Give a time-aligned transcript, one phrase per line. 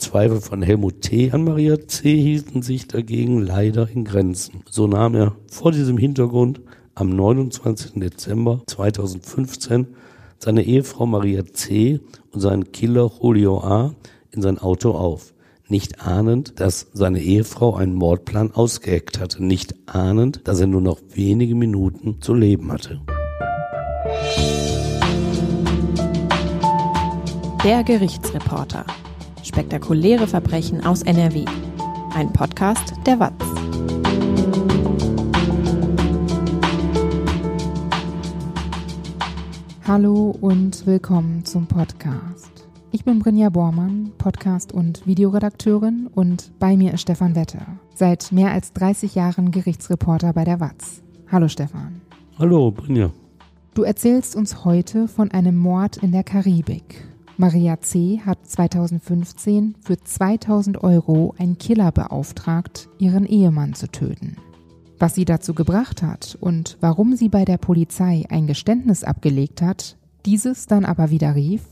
[0.00, 1.30] Zweifel von Helmut T.
[1.30, 2.16] an Maria C.
[2.16, 4.64] hielten sich dagegen leider in Grenzen.
[4.68, 6.62] So nahm er vor diesem Hintergrund
[6.94, 7.92] am 29.
[7.96, 9.88] Dezember 2015
[10.38, 12.00] seine Ehefrau Maria C.
[12.32, 13.94] und seinen Killer Julio A.
[14.30, 15.34] in sein Auto auf.
[15.68, 19.44] Nicht ahnend, dass seine Ehefrau einen Mordplan ausgeheckt hatte.
[19.44, 23.00] Nicht ahnend, dass er nur noch wenige Minuten zu leben hatte.
[27.62, 28.86] Der Gerichtsreporter.
[29.42, 31.44] Spektakuläre Verbrechen aus NRW.
[32.14, 33.32] Ein Podcast der WAZ.
[39.86, 42.68] Hallo und willkommen zum Podcast.
[42.92, 48.50] Ich bin Brinja Bormann, Podcast- und Videoredakteurin und bei mir ist Stefan Wetter, seit mehr
[48.50, 51.02] als 30 Jahren Gerichtsreporter bei der WAZ.
[51.32, 52.02] Hallo Stefan.
[52.38, 53.10] Hallo Brinja.
[53.74, 57.09] Du erzählst uns heute von einem Mord in der Karibik.
[57.40, 58.20] Maria C.
[58.26, 64.36] hat 2015 für 2000 Euro einen Killer beauftragt, ihren Ehemann zu töten.
[64.98, 69.96] Was sie dazu gebracht hat und warum sie bei der Polizei ein Geständnis abgelegt hat,
[70.26, 71.62] dieses dann aber wieder rief,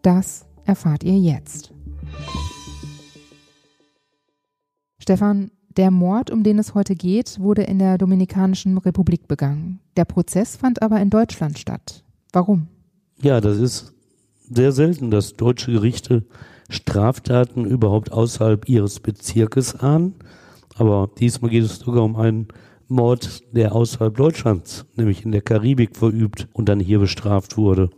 [0.00, 1.74] das erfahrt ihr jetzt.
[5.02, 9.80] Stefan, der Mord, um den es heute geht, wurde in der Dominikanischen Republik begangen.
[9.98, 12.04] Der Prozess fand aber in Deutschland statt.
[12.32, 12.68] Warum?
[13.20, 13.99] Ja, das ist
[14.50, 16.24] sehr selten, dass deutsche Gerichte
[16.68, 20.14] Straftaten überhaupt außerhalb ihres Bezirkes ahnen.
[20.76, 22.48] Aber diesmal geht es sogar um einen
[22.88, 27.90] Mord, der außerhalb Deutschlands, nämlich in der Karibik, verübt und dann hier bestraft wurde.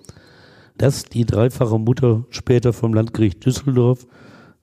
[0.77, 4.07] Dass die dreifache Mutter später vom Landgericht Düsseldorf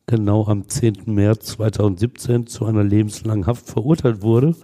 [0.06, 1.04] genau am 10.
[1.08, 4.56] März 2017 zu einer lebenslangen Haft verurteilt wurde,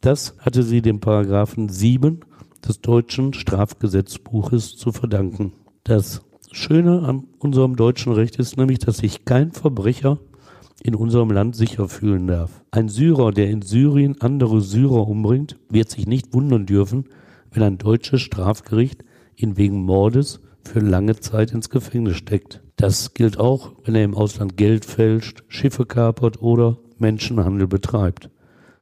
[0.00, 2.20] das hatte sie dem Paragraphen 7
[2.66, 5.52] des deutschen Strafgesetzbuches zu verdanken.
[5.84, 10.18] Das Schöne an unserem deutschen Recht ist nämlich, dass sich kein Verbrecher
[10.82, 12.62] in unserem Land sicher fühlen darf.
[12.70, 17.04] Ein Syrer, der in Syrien andere Syrer umbringt, wird sich nicht wundern dürfen,
[17.50, 19.04] wenn ein deutsches Strafgericht
[19.36, 22.62] ihn wegen Mordes für lange Zeit ins Gefängnis steckt.
[22.76, 28.30] Das gilt auch, wenn er im Ausland Geld fälscht, Schiffe kapert oder Menschenhandel betreibt.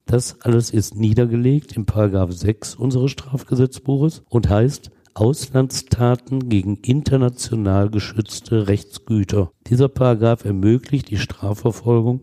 [0.07, 8.67] Das alles ist niedergelegt im Paragraph 6 unseres Strafgesetzbuches und heißt, Auslandstaten gegen international geschützte
[8.67, 9.53] Rechtsgüter.
[9.69, 12.23] Dieser Paragraph ermöglicht die Strafverfolgung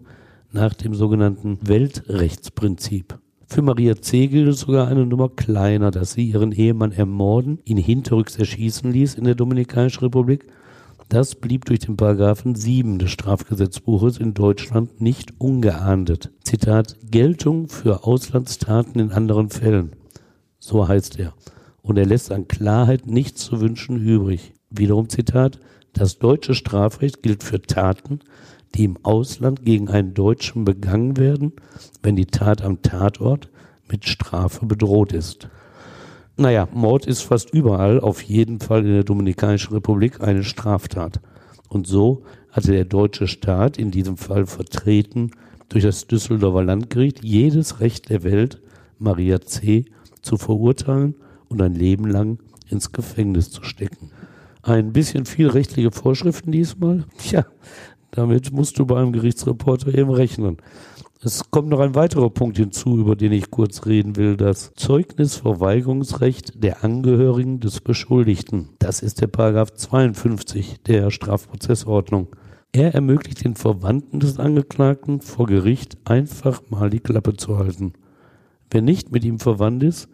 [0.52, 3.18] nach dem sogenannten Weltrechtsprinzip.
[3.48, 4.28] Für Maria C.
[4.28, 9.16] gilt es sogar eine Nummer kleiner, dass sie ihren Ehemann ermorden, ihn hinterrücks erschießen ließ
[9.16, 10.48] in der Dominikanischen Republik.
[11.08, 16.30] Das blieb durch den Paragraphen 7 des Strafgesetzbuches in Deutschland nicht ungeahndet.
[16.44, 19.94] Zitat Geltung für Auslandstaten in anderen Fällen.
[20.60, 21.34] So heißt er
[21.82, 24.54] und er lässt an Klarheit nichts zu wünschen übrig.
[24.70, 25.60] Wiederum Zitat,
[25.94, 28.20] das deutsche Strafrecht gilt für Taten,
[28.76, 31.54] die im Ausland gegen einen Deutschen begangen werden,
[32.02, 33.50] wenn die Tat am Tatort
[33.90, 35.50] mit Strafe bedroht ist.
[36.38, 41.20] Naja, Mord ist fast überall, auf jeden Fall in der Dominikanischen Republik, eine Straftat.
[41.68, 45.32] Und so hatte der deutsche Staat, in diesem Fall vertreten
[45.70, 48.62] durch das Düsseldorfer Landgericht, jedes Recht der Welt,
[48.98, 49.86] Maria C.
[50.22, 51.16] zu verurteilen
[51.52, 52.40] und ein Leben lang
[52.70, 54.10] ins Gefängnis zu stecken.
[54.64, 57.06] Ein bisschen viel rechtliche Vorschriften diesmal.
[57.18, 57.46] Tja,
[58.12, 60.58] damit musst du beim Gerichtsreporter eben rechnen.
[61.24, 66.64] Es kommt noch ein weiterer Punkt hinzu, über den ich kurz reden will, das Zeugnisverweigerungsrecht
[66.64, 68.70] der Angehörigen des Beschuldigten.
[68.80, 72.30] Das ist der Paragraph 52 der Strafprozessordnung.
[72.72, 77.94] Er ermöglicht den Verwandten des Angeklagten vor Gericht einfach mal die Klappe zu halten.
[78.72, 80.08] Wer nicht mit ihm verwandt ist,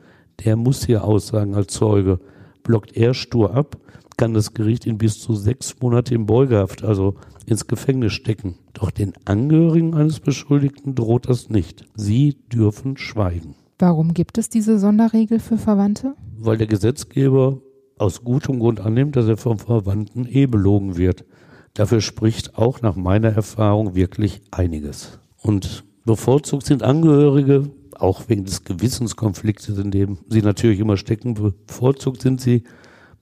[0.44, 2.20] der muss hier aussagen als Zeuge.
[2.64, 3.78] Blockt er stur ab,
[4.18, 7.16] kann das Gericht ihn bis zu sechs Monate in Beugehaft, also
[7.46, 8.56] ins Gefängnis stecken.
[8.74, 11.86] Doch den Angehörigen eines Beschuldigten droht das nicht.
[11.96, 13.56] Sie dürfen schweigen.
[13.80, 16.16] Warum gibt es diese Sonderregel für Verwandte?
[16.40, 17.62] Weil der Gesetzgeber
[18.00, 21.26] aus gutem Grund annimmt, dass er vom Verwandten eh belogen wird.
[21.74, 25.20] Dafür spricht auch nach meiner Erfahrung wirklich einiges.
[25.42, 27.70] Und bevorzugt sind Angehörige
[28.02, 32.64] auch wegen des Gewissenskonfliktes, in dem sie natürlich immer stecken, bevorzugt sind sie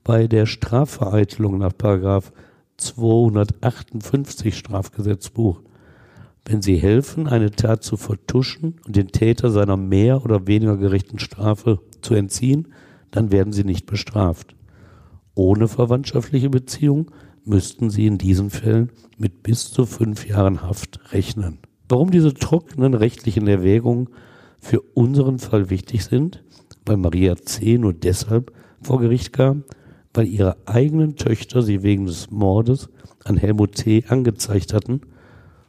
[0.04, 2.32] bei der Strafvereitelung nach Paragraph
[2.76, 5.60] 258 Strafgesetzbuch.
[6.44, 11.18] Wenn sie helfen, eine Tat zu vertuschen und den Täter seiner mehr oder weniger gerechten
[11.18, 12.68] Strafe zu entziehen,
[13.10, 14.54] dann werden sie nicht bestraft.
[15.34, 17.10] Ohne verwandtschaftliche Beziehung
[17.44, 21.58] müssten sie in diesen Fällen mit bis zu fünf Jahren Haft rechnen.
[21.88, 24.08] Warum diese trockenen rechtlichen Erwägungen
[24.66, 26.42] für unseren Fall wichtig sind,
[26.84, 27.78] weil Maria C.
[27.78, 28.52] nur deshalb
[28.82, 29.62] vor Gericht kam,
[30.12, 32.88] weil ihre eigenen Töchter sie wegen des Mordes
[33.24, 34.04] an Helmut T.
[34.08, 35.02] angezeigt hatten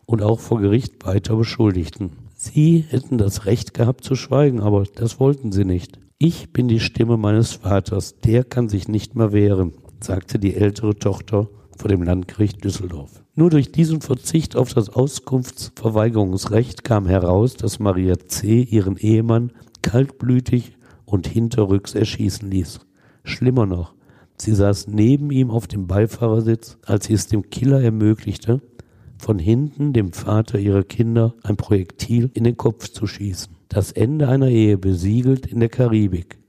[0.07, 2.11] und auch vor Gericht weiter Beschuldigten.
[2.33, 5.99] Sie hätten das Recht gehabt zu schweigen, aber das wollten sie nicht.
[6.17, 10.95] Ich bin die Stimme meines Vaters, der kann sich nicht mehr wehren, sagte die ältere
[10.95, 13.23] Tochter vor dem Landgericht Düsseldorf.
[13.39, 18.63] Nur durch diesen Verzicht auf das Auskunftsverweigerungsrecht kam heraus, dass Maria C.
[18.63, 19.51] ihren Ehemann
[19.83, 20.75] kaltblütig
[21.05, 22.79] und hinterrücks erschießen ließ.
[23.23, 23.93] Schlimmer noch,
[24.37, 28.59] sie saß neben ihm auf dem Beifahrersitz, als sie es dem Killer ermöglichte,
[29.19, 33.53] von hinten dem Vater ihrer Kinder ein Projektil in den Kopf zu schießen.
[33.69, 36.39] Das Ende einer Ehe besiegelt in der Karibik.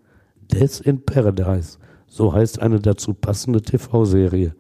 [0.51, 1.77] Death in Paradise,
[2.07, 4.55] so heißt eine dazu passende TV-Serie.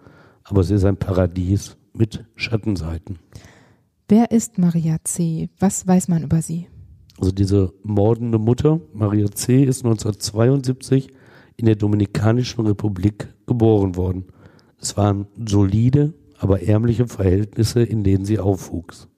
[0.44, 3.18] Aber es ist ein Paradies mit Schattenseiten.
[4.08, 5.50] Wer ist Maria C.?
[5.58, 6.68] Was weiß man über sie?
[7.18, 11.08] Also diese mordende Mutter, Maria C., ist 1972
[11.56, 14.26] in der Dominikanischen Republik geboren worden.
[14.80, 19.08] Es waren solide, aber ärmliche Verhältnisse, in denen sie aufwuchs.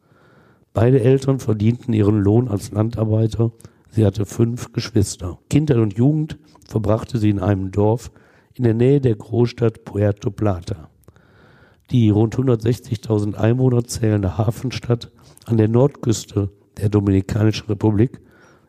[0.72, 3.52] Beide Eltern verdienten ihren Lohn als Landarbeiter.
[3.90, 5.38] Sie hatte fünf Geschwister.
[5.50, 8.10] Kindheit und Jugend verbrachte sie in einem Dorf
[8.54, 10.88] in der Nähe der Großstadt Puerto Plata.
[11.90, 15.10] Die rund 160.000 Einwohner zählende Hafenstadt
[15.46, 18.20] an der Nordküste der Dominikanischen Republik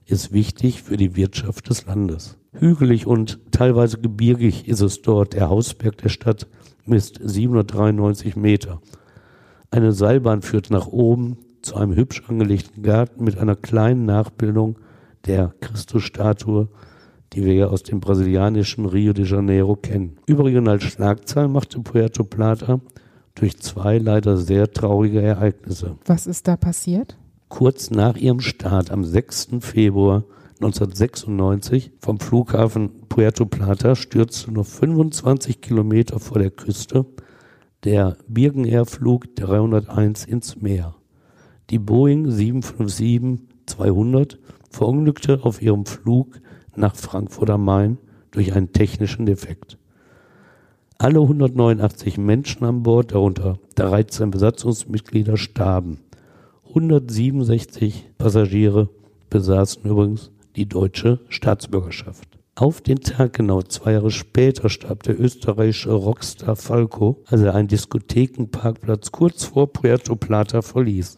[0.07, 2.39] ist wichtig für die Wirtschaft des Landes.
[2.53, 5.33] Hügelig und teilweise gebirgig ist es dort.
[5.33, 6.47] Der Hausberg der Stadt
[6.85, 8.81] misst 793 Meter.
[9.69, 14.79] Eine Seilbahn führt nach oben zu einem hübsch angelegten Garten mit einer kleinen Nachbildung
[15.27, 16.69] der Christusstatue,
[17.33, 20.17] die wir ja aus dem brasilianischen Rio de Janeiro kennen.
[20.25, 22.81] Übrigens als Schlagzahl machte Puerto Plata
[23.35, 25.97] durch zwei leider sehr traurige Ereignisse.
[26.05, 27.17] Was ist da passiert?
[27.49, 29.49] Kurz nach ihrem Start am 6.
[29.59, 30.23] Februar
[30.61, 37.05] 1996 vom Flughafen Puerto Plata stürzte nur 25 Kilometer vor der Küste
[37.83, 40.95] der Birgen Air Flug 301 ins Meer.
[41.71, 44.37] Die Boeing 757-200
[44.69, 46.39] verunglückte auf ihrem Flug
[46.75, 47.97] nach Frankfurt am Main
[48.29, 49.79] durch einen technischen Defekt.
[51.01, 55.97] Alle 189 Menschen an Bord, darunter 13 Besatzungsmitglieder, starben.
[56.67, 58.87] 167 Passagiere
[59.31, 62.37] besaßen übrigens die deutsche Staatsbürgerschaft.
[62.53, 67.67] Auf den Tag genau zwei Jahre später starb der österreichische Rockstar Falco, als er einen
[67.67, 71.17] Diskothekenparkplatz kurz vor Puerto Plata verließ.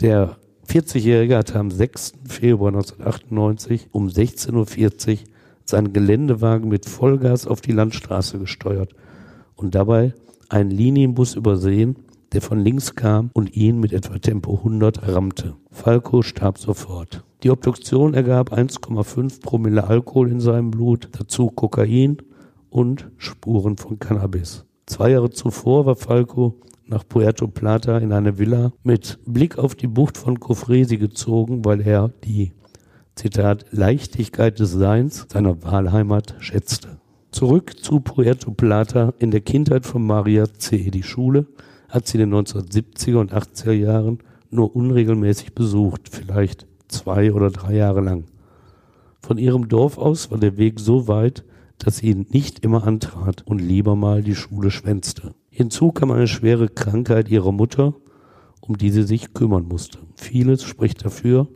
[0.00, 0.38] Der
[0.70, 2.14] 40-Jährige hatte am 6.
[2.26, 5.18] Februar 1998 um 16.40 Uhr
[5.68, 8.94] seinen Geländewagen mit Vollgas auf die Landstraße gesteuert
[9.54, 10.14] und dabei
[10.48, 11.96] einen Linienbus übersehen,
[12.32, 15.54] der von links kam und ihn mit etwa Tempo 100 rammte.
[15.70, 17.24] Falco starb sofort.
[17.42, 22.18] Die Obduktion ergab 1,5 Promille Alkohol in seinem Blut, dazu Kokain
[22.70, 24.64] und Spuren von Cannabis.
[24.86, 29.88] Zwei Jahre zuvor war Falco nach Puerto Plata in eine Villa mit Blick auf die
[29.88, 32.52] Bucht von Cofresi gezogen, weil er die
[33.16, 36.98] Zitat, Leichtigkeit des Seins seiner Wahlheimat schätzte.
[37.30, 40.90] Zurück zu Puerto Plata in der Kindheit von Maria C.
[40.90, 41.46] Die Schule
[41.88, 44.18] hat sie in den 1970er und 80er Jahren
[44.50, 48.24] nur unregelmäßig besucht, vielleicht zwei oder drei Jahre lang.
[49.22, 51.42] Von ihrem Dorf aus war der Weg so weit,
[51.78, 55.34] dass sie ihn nicht immer antrat und lieber mal die Schule schwänzte.
[55.48, 57.94] Hinzu kam eine schwere Krankheit ihrer Mutter,
[58.60, 60.00] um die sie sich kümmern musste.
[60.16, 61.48] Vieles spricht dafür,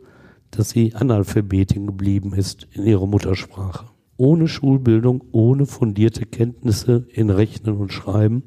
[0.51, 3.85] dass sie Analphabetin geblieben ist in ihrer Muttersprache.
[4.17, 8.43] Ohne Schulbildung, ohne fundierte Kenntnisse in Rechnen und Schreiben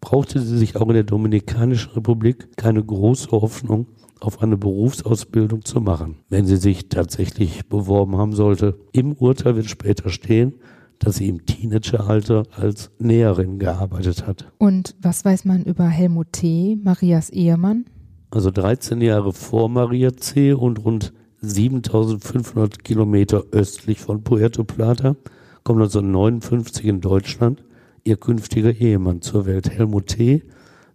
[0.00, 3.86] brauchte sie sich auch in der Dominikanischen Republik keine große Hoffnung
[4.20, 8.78] auf eine Berufsausbildung zu machen, wenn sie sich tatsächlich beworben haben sollte.
[8.92, 10.54] Im Urteil wird später stehen,
[10.98, 14.50] dass sie im Teenageralter als Näherin gearbeitet hat.
[14.58, 17.84] Und was weiß man über Helmut T., Marias Ehemann?
[18.30, 20.52] Also 13 Jahre vor Maria C.
[20.52, 21.12] und rund
[21.48, 25.16] 7500 Kilometer östlich von Puerto Plata,
[25.62, 27.64] kommt 1959 in Deutschland
[28.04, 29.70] ihr künftiger Ehemann zur Welt.
[29.70, 30.42] Helmut T.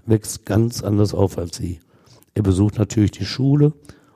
[0.06, 1.80] wächst ganz anders auf als sie.
[2.36, 3.74] Er besucht natürlich die Schule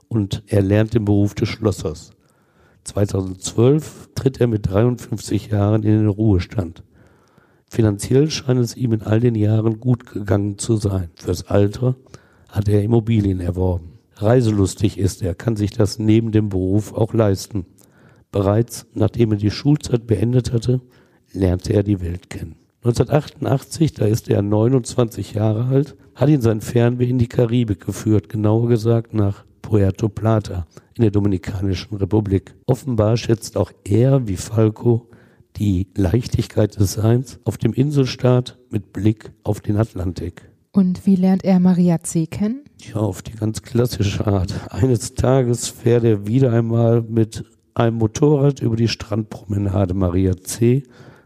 [0.07, 2.11] und er lernt den Beruf des Schlossers.
[2.83, 6.83] 2012 tritt er mit 53 Jahren in den Ruhestand.
[7.69, 11.09] Finanziell scheint es ihm in all den Jahren gut gegangen zu sein.
[11.15, 11.95] Fürs Alter
[12.49, 13.92] hat er Immobilien erworben.
[14.15, 17.65] Reiselustig ist er, kann sich das neben dem Beruf auch leisten.
[18.31, 20.81] Bereits nachdem er die Schulzeit beendet hatte,
[21.31, 22.55] lernte er die Welt kennen.
[22.83, 28.27] 1988, da ist er 29 Jahre alt, hat ihn sein Fernweh in die Karibik geführt,
[28.27, 32.53] genauer gesagt nach Puerto Plata in der Dominikanischen Republik.
[32.65, 35.09] Offenbar schätzt auch er, wie Falco,
[35.55, 40.51] die Leichtigkeit des Seins auf dem Inselstaat mit Blick auf den Atlantik.
[40.75, 42.25] Und wie lernt er Maria C.
[42.25, 42.63] kennen?
[42.79, 44.73] Ja, auf die ganz klassische Art.
[44.73, 49.93] Eines Tages fährt er wieder einmal mit einem Motorrad über die Strandpromenade.
[49.93, 50.81] Maria C.,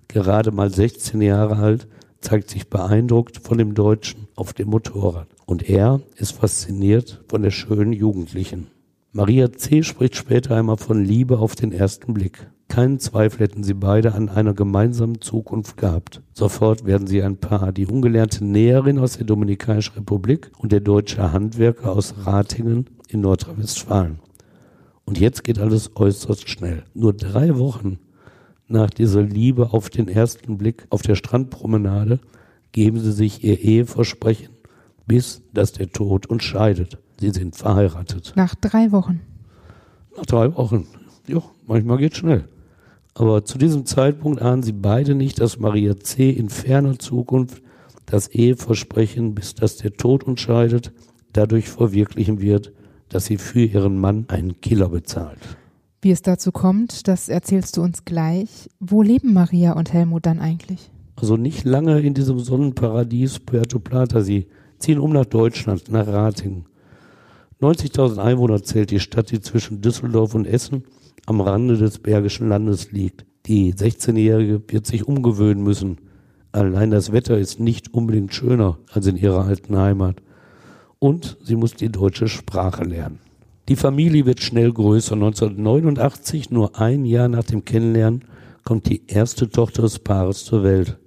[0.09, 1.87] gerade mal 16 Jahre alt,
[2.19, 5.27] zeigt sich beeindruckt von dem Deutschen auf dem Motorrad.
[5.45, 8.67] Und er ist fasziniert von der schönen Jugendlichen.
[9.13, 9.81] Maria C.
[9.81, 12.49] spricht später einmal von Liebe auf den ersten Blick.
[12.67, 16.21] Keinen Zweifel hätten sie beide an einer gemeinsamen Zukunft gehabt.
[16.33, 17.71] Sofort werden sie ein Paar.
[17.71, 24.19] Die ungelernte Näherin aus der Dominikanischen Republik und der deutsche Handwerker aus Ratingen in Nordrhein-Westfalen.
[25.05, 26.83] Und jetzt geht alles äußerst schnell.
[26.93, 27.99] Nur drei Wochen
[28.67, 32.19] nach dieser Liebe auf den ersten Blick auf der Strandpromenade
[32.73, 34.49] geben sie sich ihr Eheversprechen,
[35.05, 36.97] bis dass der Tod uns scheidet.
[37.19, 38.33] Sie sind verheiratet.
[38.35, 39.21] Nach drei Wochen.
[40.17, 40.85] Nach drei Wochen.
[41.27, 42.43] Ja, manchmal geht schnell.
[43.19, 46.29] Aber zu diesem Zeitpunkt ahnen sie beide nicht, dass Maria C.
[46.29, 47.63] in ferner Zukunft
[48.05, 50.93] das Eheversprechen, bis dass der Tod uns scheidet,
[51.33, 52.73] dadurch verwirklichen wird,
[53.09, 55.39] dass sie für ihren Mann einen Killer bezahlt.
[55.99, 58.69] Wie es dazu kommt, das erzählst du uns gleich.
[58.79, 60.91] Wo leben Maria und Helmut dann eigentlich?
[61.15, 64.21] Also nicht lange in diesem Sonnenparadies Puerto Plata.
[64.21, 64.45] Sie
[64.77, 66.65] ziehen um nach Deutschland, nach Ratingen.
[67.61, 70.83] 90.000 Einwohner zählt die Stadt, die zwischen Düsseldorf und Essen
[71.27, 73.25] am Rande des Bergischen Landes liegt.
[73.45, 75.97] Die 16-Jährige wird sich umgewöhnen müssen.
[76.51, 80.23] Allein das Wetter ist nicht unbedingt schöner als in ihrer alten Heimat.
[80.99, 83.19] Und sie muss die deutsche Sprache lernen.
[83.67, 85.13] Die Familie wird schnell größer.
[85.13, 88.23] 1989, nur ein Jahr nach dem Kennenlernen,
[88.63, 90.97] kommt die erste Tochter des Paares zur Welt.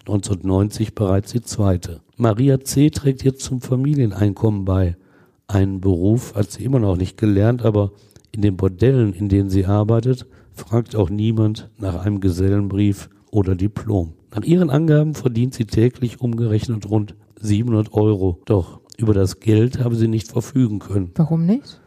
[0.00, 2.00] 1990 bereits die zweite.
[2.16, 2.90] Maria C.
[2.90, 4.96] trägt jetzt zum Familieneinkommen bei.
[5.48, 7.90] Einen Beruf hat sie immer noch nicht gelernt, aber
[8.36, 14.12] in den Bordellen, in denen sie arbeitet, fragt auch niemand nach einem Gesellenbrief oder Diplom.
[14.34, 18.40] Nach ihren Angaben verdient sie täglich umgerechnet rund 700 Euro.
[18.44, 21.10] Doch über das Geld habe sie nicht verfügen können.
[21.16, 21.80] Warum nicht?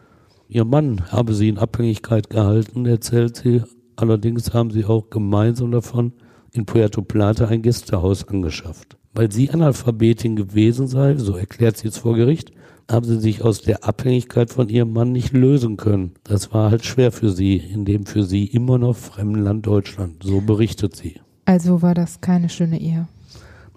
[0.48, 3.62] Ihr Mann habe sie in Abhängigkeit gehalten, erzählt sie.
[3.96, 6.14] Allerdings haben sie auch gemeinsam davon
[6.54, 8.98] in Puerto Plata ein Gästehaus angeschafft.
[9.14, 12.52] Weil sie Analphabetin gewesen sei, so erklärt sie es vor Gericht,
[12.90, 16.14] haben sie sich aus der Abhängigkeit von ihrem Mann nicht lösen können.
[16.24, 20.24] Das war halt schwer für sie, in dem für sie immer noch fremden Land Deutschland.
[20.24, 21.22] So berichtet sie.
[21.46, 23.08] Also war das keine schöne Ehe.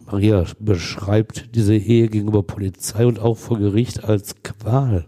[0.07, 5.07] Maria beschreibt diese Ehe gegenüber Polizei und auch vor Gericht als Qual.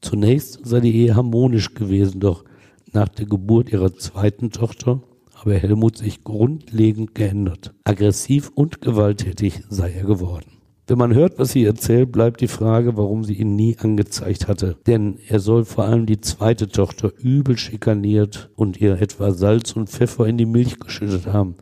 [0.00, 2.44] Zunächst sei die Ehe harmonisch gewesen, doch
[2.92, 5.02] nach der Geburt ihrer zweiten Tochter
[5.34, 7.74] habe Helmut sich grundlegend geändert.
[7.84, 10.61] Aggressiv und gewalttätig sei er geworden.
[10.88, 14.76] Wenn man hört, was sie erzählt, bleibt die Frage, warum sie ihn nie angezeigt hatte.
[14.86, 19.88] Denn er soll vor allem die zweite Tochter übel schikaniert und ihr etwa Salz und
[19.88, 21.54] Pfeffer in die Milch geschüttet haben.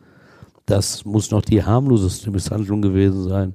[0.65, 3.53] Das muss noch die harmloseste Misshandlung gewesen sein.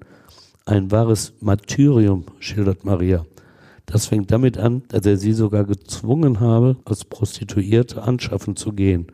[0.67, 3.25] Ein wahres Martyrium, schildert Maria.
[3.87, 9.07] Das fängt damit an, dass er sie sogar gezwungen habe, als Prostituierte anschaffen zu gehen.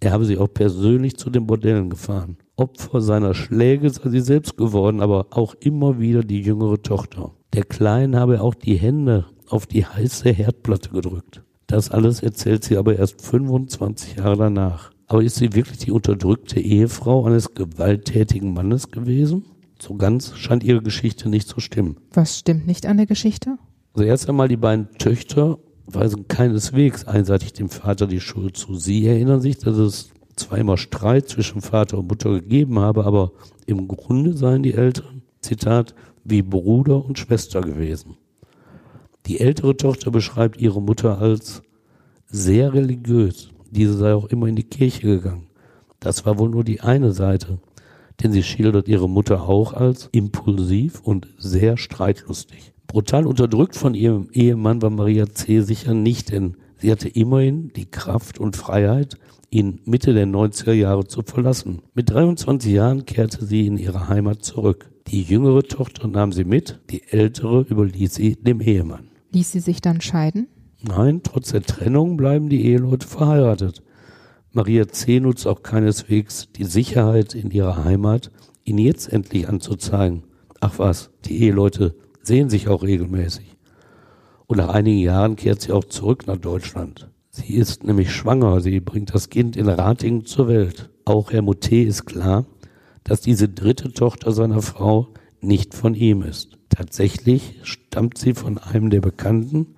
[0.00, 2.36] Er habe sie auch persönlich zu den Bordellen gefahren.
[2.58, 7.30] Opfer seiner Schläge sei sie selbst geworden, aber auch immer wieder die jüngere Tochter.
[7.54, 11.42] Der Kleinen habe auch die Hände auf die heiße Herdplatte gedrückt.
[11.68, 14.90] Das alles erzählt sie aber erst 25 Jahre danach.
[15.06, 19.44] Aber ist sie wirklich die unterdrückte Ehefrau eines gewalttätigen Mannes gewesen?
[19.80, 21.96] So ganz scheint ihre Geschichte nicht zu stimmen.
[22.12, 23.56] Was stimmt nicht an der Geschichte?
[23.94, 28.74] Also erst einmal die beiden Töchter weisen keineswegs einseitig dem Vater die Schuld zu.
[28.74, 33.32] Sie erinnern sich, dass es zweimal Streit zwischen Vater und Mutter gegeben habe, aber
[33.66, 38.16] im Grunde seien die Eltern, Zitat, wie Bruder und Schwester gewesen.
[39.26, 41.62] Die ältere Tochter beschreibt ihre Mutter als
[42.26, 43.50] sehr religiös.
[43.70, 45.48] Diese sei auch immer in die Kirche gegangen.
[46.00, 47.58] Das war wohl nur die eine Seite,
[48.22, 52.72] denn sie schildert ihre Mutter auch als impulsiv und sehr streitlustig.
[52.86, 55.60] Brutal unterdrückt von ihrem Ehemann war Maria C.
[55.60, 59.16] sicher nicht, denn sie hatte immerhin die Kraft und Freiheit,
[59.50, 61.82] ihn Mitte der 90er Jahre zu verlassen.
[61.94, 64.90] Mit 23 Jahren kehrte sie in ihre Heimat zurück.
[65.06, 69.08] Die jüngere Tochter nahm sie mit, die ältere überließ sie dem Ehemann.
[69.32, 70.48] Ließ sie sich dann scheiden?
[70.82, 73.82] Nein, trotz der Trennung bleiben die Eheleute verheiratet.
[74.52, 75.20] Maria C.
[75.20, 78.30] nutzt auch keineswegs die Sicherheit in ihrer Heimat,
[78.64, 80.24] ihn jetzt endlich anzuzeigen.
[80.60, 83.57] Ach was, die Eheleute sehen sich auch regelmäßig.
[84.48, 87.10] Und nach einigen Jahren kehrt sie auch zurück nach Deutschland.
[87.28, 90.88] Sie ist nämlich schwanger, sie bringt das Kind in Ratingen zur Welt.
[91.04, 92.46] Auch Herr Moutet ist klar,
[93.04, 95.08] dass diese dritte Tochter seiner Frau
[95.42, 96.56] nicht von ihm ist.
[96.70, 99.74] Tatsächlich stammt sie von einem der Bekannten,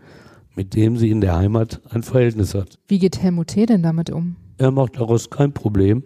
[0.54, 2.78] mit dem sie in der Heimat ein Verhältnis hat.
[2.86, 4.36] Wie geht Herr Moutet denn damit um?
[4.56, 6.04] Er macht daraus kein Problem.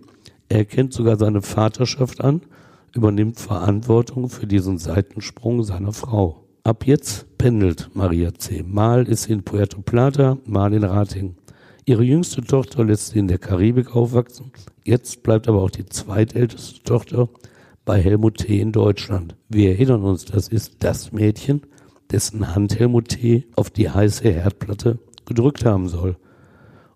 [0.49, 2.41] Er erkennt sogar seine Vaterschaft an.
[2.95, 6.44] übernimmt Verantwortung für diesen Seitensprung seiner Frau.
[6.67, 8.63] Ab jetzt pendelt Maria C.
[8.67, 11.37] Mal ist sie in Puerto Plata, mal in Rating.
[11.85, 14.51] Ihre jüngste Tochter lässt sie in der Karibik aufwachsen.
[14.83, 17.29] Jetzt bleibt aber auch die zweitälteste Tochter
[17.85, 18.61] bei Helmut T.
[18.63, 19.37] in Deutschland.
[19.51, 21.61] Wir erinnern uns, das ist das Mädchen,
[22.11, 23.45] dessen Hand Helmut T.
[23.57, 26.17] auf die heiße Herdplatte gedrückt haben soll.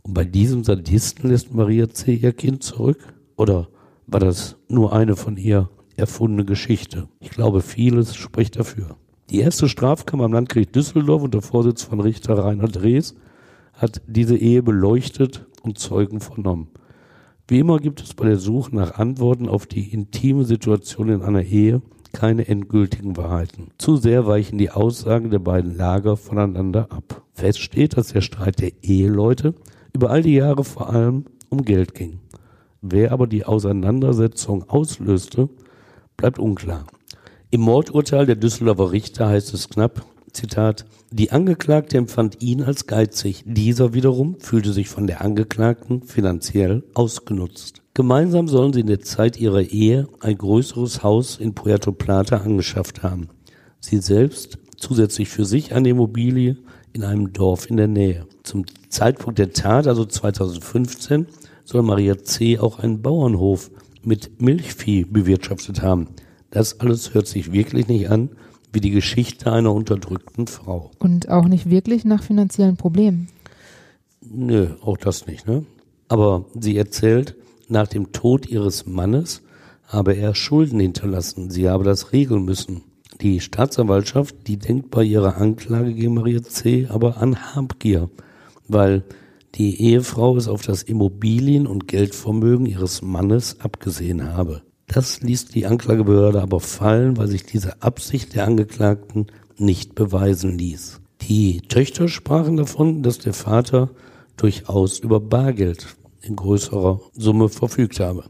[0.00, 2.14] Und bei diesem Sadisten lässt Maria C.
[2.14, 3.12] ihr Kind zurück?
[3.36, 3.68] Oder
[4.06, 7.10] war das nur eine von ihr erfundene Geschichte?
[7.20, 8.96] Ich glaube, vieles spricht dafür.
[9.30, 13.14] Die erste Strafkammer am Landgericht Düsseldorf unter Vorsitz von Richter Rainer Drees
[13.74, 16.68] hat diese Ehe beleuchtet und Zeugen vernommen.
[17.46, 21.42] Wie immer gibt es bei der Suche nach Antworten auf die intime Situation in einer
[21.42, 21.82] Ehe
[22.14, 23.68] keine endgültigen Wahrheiten.
[23.76, 27.22] Zu sehr weichen die Aussagen der beiden Lager voneinander ab.
[27.34, 29.54] Fest steht, dass der Streit der Eheleute
[29.92, 32.20] über all die Jahre vor allem um Geld ging.
[32.80, 35.50] Wer aber die Auseinandersetzung auslöste,
[36.16, 36.86] bleibt unklar.
[37.50, 43.42] Im Mordurteil der Düsseldorfer Richter heißt es knapp, Zitat, die Angeklagte empfand ihn als geizig.
[43.46, 47.80] Dieser wiederum fühlte sich von der Angeklagten finanziell ausgenutzt.
[47.94, 53.02] Gemeinsam sollen sie in der Zeit ihrer Ehe ein größeres Haus in Puerto Plata angeschafft
[53.02, 53.28] haben.
[53.80, 56.58] Sie selbst zusätzlich für sich eine Immobilie
[56.92, 58.26] in einem Dorf in der Nähe.
[58.42, 61.26] Zum Zeitpunkt der Tat, also 2015,
[61.64, 62.58] soll Maria C.
[62.58, 63.70] auch einen Bauernhof
[64.02, 66.08] mit Milchvieh bewirtschaftet haben.
[66.50, 68.30] Das alles hört sich wirklich nicht an
[68.72, 70.90] wie die Geschichte einer unterdrückten Frau.
[70.98, 73.28] Und auch nicht wirklich nach finanziellen Problemen.
[74.20, 75.64] Nö, auch das nicht, ne?
[76.08, 77.34] Aber sie erzählt,
[77.68, 79.42] nach dem Tod ihres Mannes
[79.86, 81.50] habe er Schulden hinterlassen.
[81.50, 82.82] Sie habe das regeln müssen.
[83.20, 86.86] Die Staatsanwaltschaft, die denkt bei ihrer Anklage gegen Maria C.
[86.88, 88.10] aber an Habgier,
[88.68, 89.04] weil
[89.54, 94.62] die Ehefrau es auf das Immobilien- und Geldvermögen ihres Mannes abgesehen habe.
[94.88, 99.26] Das ließ die Anklagebehörde aber fallen, weil sich diese Absicht der Angeklagten
[99.58, 101.00] nicht beweisen ließ.
[101.20, 103.90] Die Töchter sprachen davon, dass der Vater
[104.36, 105.86] durchaus über Bargeld
[106.22, 108.24] in größerer Summe verfügt habe.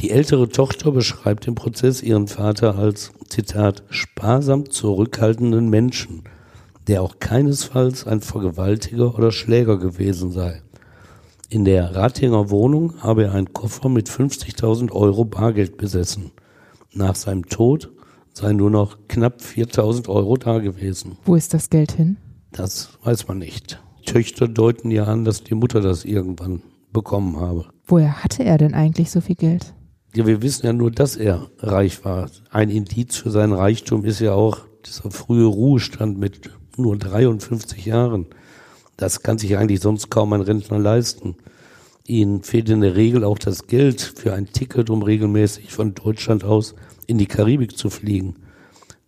[0.00, 6.24] Die ältere Tochter beschreibt im Prozess ihren Vater als, Zitat, sparsam zurückhaltenden Menschen,
[6.86, 10.62] der auch keinesfalls ein Vergewaltiger oder Schläger gewesen sei.
[11.50, 16.30] In der Ratinger Wohnung habe er einen Koffer mit 50.000 Euro Bargeld besessen.
[16.92, 17.90] Nach seinem Tod
[18.34, 21.16] seien nur noch knapp 4.000 Euro da gewesen.
[21.24, 22.18] Wo ist das Geld hin?
[22.52, 23.82] Das weiß man nicht.
[24.04, 27.64] Töchter deuten ja an, dass die Mutter das irgendwann bekommen habe.
[27.86, 29.72] Woher hatte er denn eigentlich so viel Geld?
[30.14, 32.30] Ja, wir wissen ja nur, dass er reich war.
[32.50, 38.26] Ein Indiz für seinen Reichtum ist ja auch dieser frühe Ruhestand mit nur 53 Jahren.
[38.98, 41.36] Das kann sich eigentlich sonst kaum ein Rentner leisten.
[42.04, 46.42] Ihnen fehlt in der Regel auch das Geld für ein Ticket, um regelmäßig von Deutschland
[46.42, 46.74] aus
[47.06, 48.34] in die Karibik zu fliegen.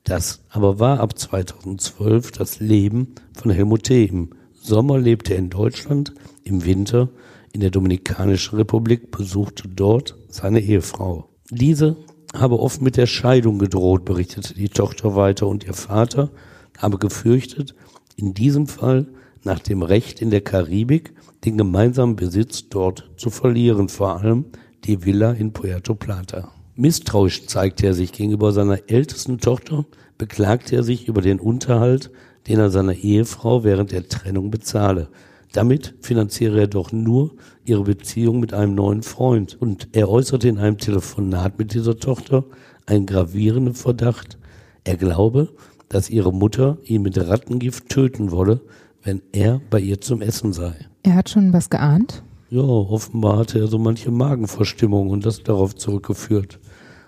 [0.05, 4.05] Das aber war ab 2012 das Leben von Helmut T.
[4.05, 7.09] Im Sommer lebte er in Deutschland, im Winter
[7.53, 11.29] in der Dominikanischen Republik, besuchte dort seine Ehefrau.
[11.51, 11.97] Diese
[12.33, 16.31] habe oft mit der Scheidung gedroht, berichtete die Tochter weiter, und ihr Vater
[16.79, 17.75] habe gefürchtet,
[18.15, 19.09] in diesem Fall
[19.45, 24.47] nach dem Recht in der Karibik den gemeinsamen Besitz dort zu verlieren, vor allem
[24.85, 26.53] die Villa in Puerto Plata.
[26.77, 29.85] Misstrauisch zeigte er sich gegenüber seiner ältesten Tochter,
[30.19, 32.11] beklagte er sich über den Unterhalt,
[32.49, 35.09] den er seiner Ehefrau während der Trennung bezahle.
[35.53, 37.33] Damit finanziere er doch nur
[37.65, 39.57] ihre Beziehung mit einem neuen Freund.
[39.61, 42.45] Und er äußerte in einem Telefonat mit dieser Tochter
[42.87, 44.39] einen gravierenden Verdacht.
[44.85, 45.53] Er glaube,
[45.89, 48.61] dass ihre Mutter ihn mit Rattengift töten wolle,
[49.03, 50.75] wenn er bei ihr zum Essen sei.
[51.03, 52.23] Er hat schon was geahnt?
[52.51, 56.59] Ja, offenbar hatte er so manche Magenverstimmung und das darauf zurückgeführt.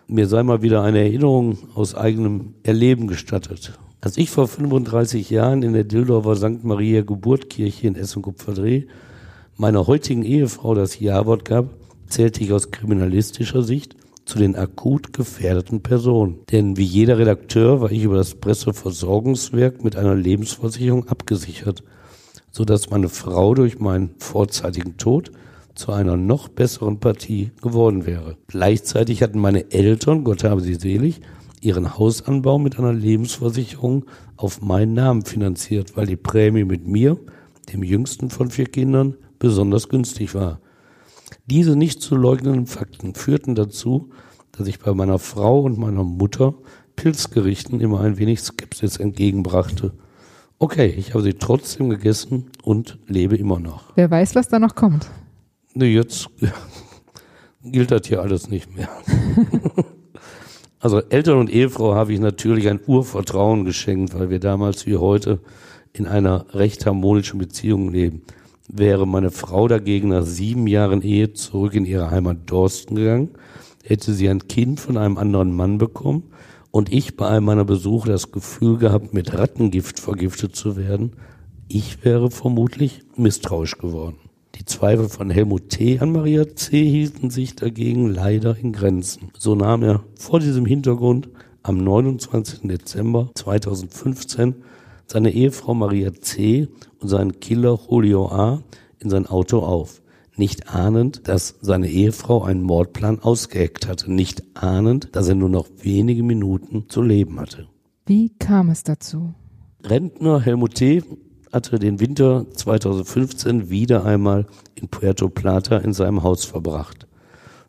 [0.06, 3.78] Mir sei mal wieder eine Erinnerung aus eigenem Erleben gestattet.
[4.00, 6.64] Als ich vor 35 Jahren in der Dildorfer St.
[6.64, 8.84] Maria Geburtkirche in Essen-Kupferdreh
[9.56, 11.70] meiner heutigen Ehefrau das Ja-Wort gab,
[12.08, 16.40] zählte ich aus kriminalistischer Sicht zu den akut gefährdeten Personen.
[16.50, 21.82] Denn wie jeder Redakteur war ich über das Presseversorgungswerk mit einer Lebensversicherung abgesichert,
[22.50, 25.32] so dass meine Frau durch meinen vorzeitigen Tod
[25.74, 28.36] zu einer noch besseren Partie geworden wäre.
[28.46, 31.20] Gleichzeitig hatten meine Eltern, Gott habe sie selig,
[31.60, 34.04] ihren Hausanbau mit einer Lebensversicherung
[34.36, 37.18] auf meinen Namen finanziert, weil die Prämie mit mir,
[37.72, 40.60] dem jüngsten von vier Kindern, besonders günstig war.
[41.46, 44.10] Diese nicht zu leugnenden Fakten führten dazu,
[44.52, 46.54] dass ich bei meiner Frau und meiner Mutter
[46.96, 49.92] Pilzgerichten immer ein wenig Skepsis entgegenbrachte.
[50.58, 53.92] Okay, ich habe sie trotzdem gegessen und lebe immer noch.
[53.96, 55.10] Wer weiß, was da noch kommt.
[55.74, 56.28] Ne, jetzt
[57.64, 58.88] gilt das hier alles nicht mehr.
[60.82, 65.38] Also Eltern und Ehefrau habe ich natürlich ein Urvertrauen geschenkt, weil wir damals wie heute
[65.92, 68.22] in einer recht harmonischen Beziehung leben.
[68.68, 73.30] Wäre meine Frau dagegen nach sieben Jahren Ehe zurück in ihre Heimat Dorsten gegangen,
[73.84, 76.24] hätte sie ein Kind von einem anderen Mann bekommen
[76.70, 81.12] und ich bei einem meiner Besuche das Gefühl gehabt, mit Rattengift vergiftet zu werden,
[81.68, 84.16] ich wäre vermutlich misstrauisch geworden.
[84.56, 85.98] Die Zweifel von Helmut T.
[85.98, 86.84] an Maria C.
[86.84, 89.30] hielten sich dagegen leider in Grenzen.
[89.38, 91.30] So nahm er vor diesem Hintergrund
[91.62, 92.68] am 29.
[92.68, 94.56] Dezember 2015
[95.12, 96.68] seine Ehefrau Maria C.
[97.00, 98.62] und seinen Killer Julio A.
[98.98, 100.00] in sein Auto auf.
[100.36, 104.10] Nicht ahnend, dass seine Ehefrau einen Mordplan ausgeheckt hatte.
[104.10, 107.68] Nicht ahnend, dass er nur noch wenige Minuten zu leben hatte.
[108.06, 109.34] Wie kam es dazu?
[109.84, 111.02] Rentner Helmut T
[111.52, 117.06] hatte den Winter 2015 wieder einmal in Puerto Plata in seinem Haus verbracht.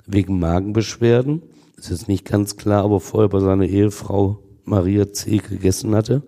[0.05, 1.43] Wegen Magenbeschwerden,
[1.77, 5.39] es ist nicht ganz klar, aber vorher bei seiner Ehefrau Maria C.
[5.39, 6.23] gegessen hatte,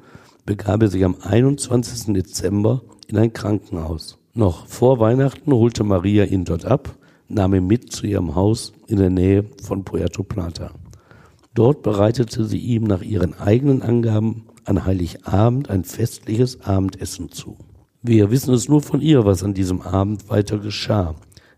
[0.45, 2.13] begab er sich am 21.
[2.13, 4.17] Dezember in ein Krankenhaus.
[4.33, 6.95] Noch vor Weihnachten holte Maria ihn dort ab,
[7.27, 10.71] nahm ihn mit zu ihrem Haus in der Nähe von Puerto Plata.
[11.53, 17.57] Dort bereitete sie ihm nach ihren eigenen Angaben an Heiligabend ein festliches Abendessen zu.
[18.03, 21.15] Wir wissen es nur von ihr, was an diesem Abend weiter geschah.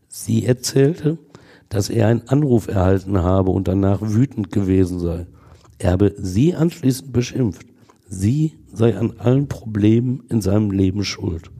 [0.07, 1.17] Sie erzählte,
[1.67, 5.27] dass er einen Anruf erhalten habe und danach wütend gewesen sei.
[5.77, 7.65] Er habe sie anschließend beschimpft.
[8.07, 11.51] Sie sei an allen Problemen in seinem Leben schuld.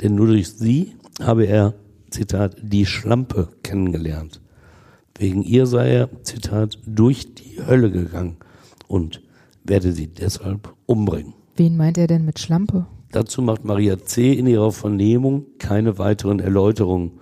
[0.00, 1.74] Denn nur durch sie habe er,
[2.10, 4.40] Zitat, die Schlampe kennengelernt.
[5.16, 8.36] Wegen ihr sei er, Zitat, durch die Hölle gegangen
[8.88, 9.22] und
[9.64, 11.34] werde sie deshalb umbringen.
[11.56, 12.86] Wen meint er denn mit Schlampe?
[13.12, 14.32] Dazu macht Maria C.
[14.32, 17.20] in ihrer Vernehmung keine weiteren Erläuterungen.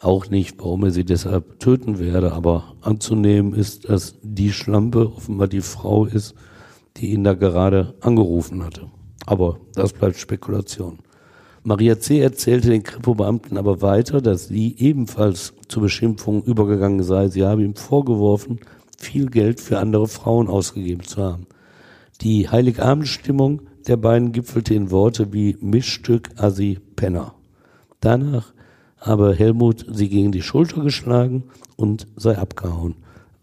[0.00, 5.48] Auch nicht, warum er sie deshalb töten werde, aber anzunehmen ist, dass die Schlampe offenbar
[5.48, 6.34] die Frau ist,
[6.96, 8.88] die ihn da gerade angerufen hatte.
[9.26, 10.98] Aber das bleibt Spekulation.
[11.64, 12.20] Maria C.
[12.20, 17.28] erzählte den Kripo-Beamten aber weiter, dass sie ebenfalls zur Beschimpfung übergegangen sei.
[17.28, 18.60] Sie habe ihm vorgeworfen,
[18.98, 21.46] viel Geld für andere Frauen ausgegeben zu haben.
[22.20, 27.34] Die Heiligabendstimmung der beiden gipfelte in Worte wie Mischstück Assi Penner.
[28.00, 28.54] Danach
[28.98, 31.44] habe Helmut sie gegen die Schulter geschlagen
[31.76, 32.94] und sei abgehauen.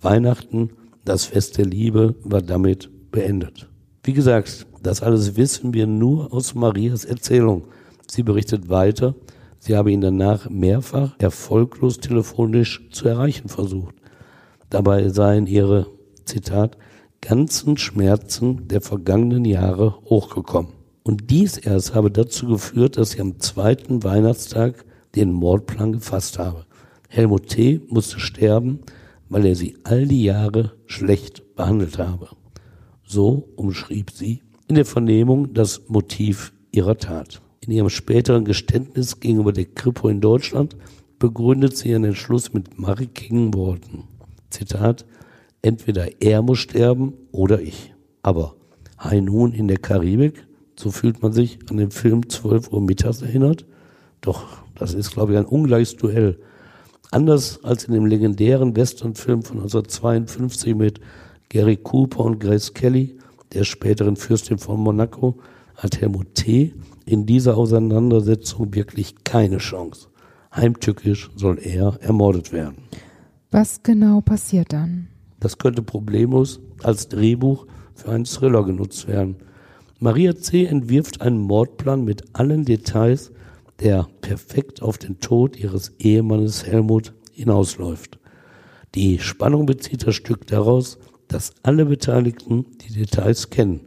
[0.02, 0.72] Weihnachten,
[1.06, 3.70] das Fest der Liebe, war damit beendet.
[4.04, 7.64] Wie gesagt, das alles wissen wir nur aus Marias Erzählung.
[8.12, 9.16] Sie berichtet weiter,
[9.60, 13.96] sie habe ihn danach mehrfach erfolglos telefonisch zu erreichen versucht.
[14.70, 15.88] Dabei seien ihre,
[16.26, 16.78] Zitat,
[17.22, 20.74] ganzen Schmerzen der vergangenen Jahre hochgekommen.
[21.04, 24.84] Und dies erst habe dazu geführt, dass sie am zweiten Weihnachtstag
[25.16, 26.66] den Mordplan gefasst habe.
[27.08, 27.80] Helmut T.
[27.88, 28.80] musste sterben,
[29.30, 32.30] weil er sie all die Jahre schlecht behandelt habe.
[33.06, 37.42] So umschrieb sie in der Vernehmung das Motiv ihrer Tat.
[37.62, 40.76] In ihrem späteren Geständnis gegenüber der Kripo in Deutschland
[41.20, 44.04] begründet sie ihren Entschluss mit markigen Worten.
[44.50, 45.06] Zitat,
[45.62, 47.94] entweder er muss sterben oder ich.
[48.22, 48.56] Aber
[49.12, 53.66] Noon in der Karibik, so fühlt man sich an den Film 12 Uhr mittags erinnert.
[54.22, 56.40] Doch das ist, glaube ich, ein ungleiches Duell.
[57.12, 61.00] Anders als in dem legendären Westernfilm von 1952 mit
[61.54, 63.16] Gary Cooper und Grace Kelly,
[63.54, 65.38] der späteren Fürstin von Monaco,
[65.76, 66.74] hat Helmut T.
[67.06, 70.08] in dieser Auseinandersetzung wirklich keine Chance.
[70.56, 72.78] Heimtückisch soll er ermordet werden.
[73.52, 75.10] Was genau passiert dann?
[75.40, 79.36] Das könnte problemlos als Drehbuch für einen Thriller genutzt werden.
[80.00, 80.66] Maria C.
[80.66, 83.32] entwirft einen Mordplan mit allen Details,
[83.80, 88.18] der perfekt auf den Tod ihres Ehemannes Helmut hinausläuft.
[88.96, 90.98] Die Spannung bezieht das Stück daraus,
[91.34, 93.82] dass alle Beteiligten die Details kennen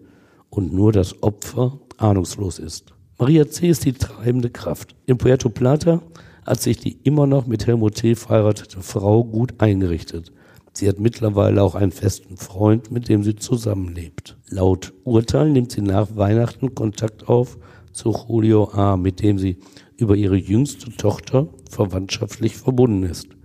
[0.51, 2.93] und nur das Opfer ahnungslos ist.
[3.19, 3.69] Maria C.
[3.69, 4.97] ist die treibende Kraft.
[5.07, 6.03] In Puerto Plata
[6.45, 8.17] hat sich die immer noch mit Helmut T.
[8.17, 10.33] verheiratete Frau gut eingerichtet.
[10.73, 14.37] Sie hat mittlerweile auch einen festen Freund, mit dem sie zusammenlebt.
[14.51, 17.59] Laut Urteil nimmt sie nach Weihnachten Kontakt auf
[17.93, 19.59] zu Julio A., mit dem sie
[19.97, 23.36] über ihre jüngste Tochter verwandtschaftlich verbunden ist.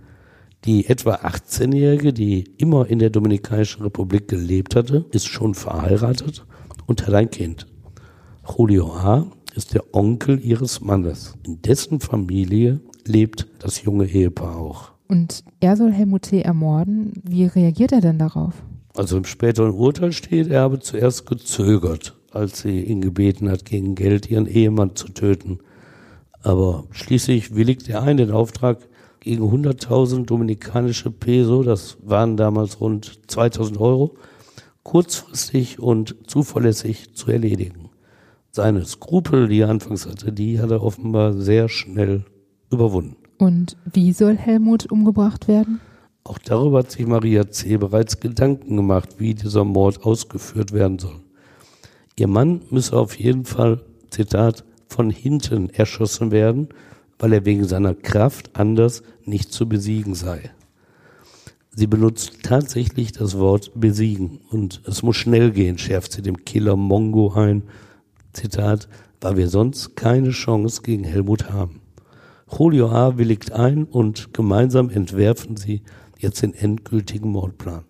[0.64, 6.46] Die etwa 18-Jährige, die immer in der Dominikanischen Republik gelebt hatte, ist schon verheiratet
[6.86, 7.66] und hat ein Kind.
[8.56, 9.26] Julio A.
[9.56, 11.34] ist der Onkel ihres Mannes.
[11.44, 14.92] In dessen Familie lebt das junge Ehepaar auch.
[15.08, 16.42] Und er soll Helmut T.
[16.42, 17.12] ermorden.
[17.24, 18.54] Wie reagiert er denn darauf?
[18.94, 23.96] Also im späteren Urteil steht, er habe zuerst gezögert, als sie ihn gebeten hat, gegen
[23.96, 25.58] Geld ihren Ehemann zu töten.
[26.42, 28.78] Aber schließlich willigt er ein, den Auftrag
[29.22, 34.16] gegen 100.000 dominikanische Peso, das waren damals rund 2.000 Euro,
[34.82, 37.88] kurzfristig und zuverlässig zu erledigen.
[38.50, 42.24] Seine Skrupel, die er anfangs hatte, die hat er offenbar sehr schnell
[42.70, 43.16] überwunden.
[43.38, 45.80] Und wie soll Helmut umgebracht werden?
[46.24, 47.76] Auch darüber hat sich Maria C.
[47.76, 51.20] bereits Gedanken gemacht, wie dieser Mord ausgeführt werden soll.
[52.18, 53.80] Ihr Mann müsse auf jeden Fall,
[54.10, 56.68] Zitat, von hinten erschossen werden,
[57.22, 60.50] weil er wegen seiner Kraft anders nicht zu besiegen sei.
[61.70, 66.74] Sie benutzt tatsächlich das Wort besiegen und es muss schnell gehen, schärft sie dem Killer
[66.74, 67.62] Mongo ein.
[68.32, 68.88] Zitat,
[69.20, 71.80] weil wir sonst keine Chance gegen Helmut haben.
[72.58, 73.16] Julio A.
[73.16, 75.82] willigt ein und gemeinsam entwerfen sie
[76.18, 77.84] jetzt den endgültigen Mordplan.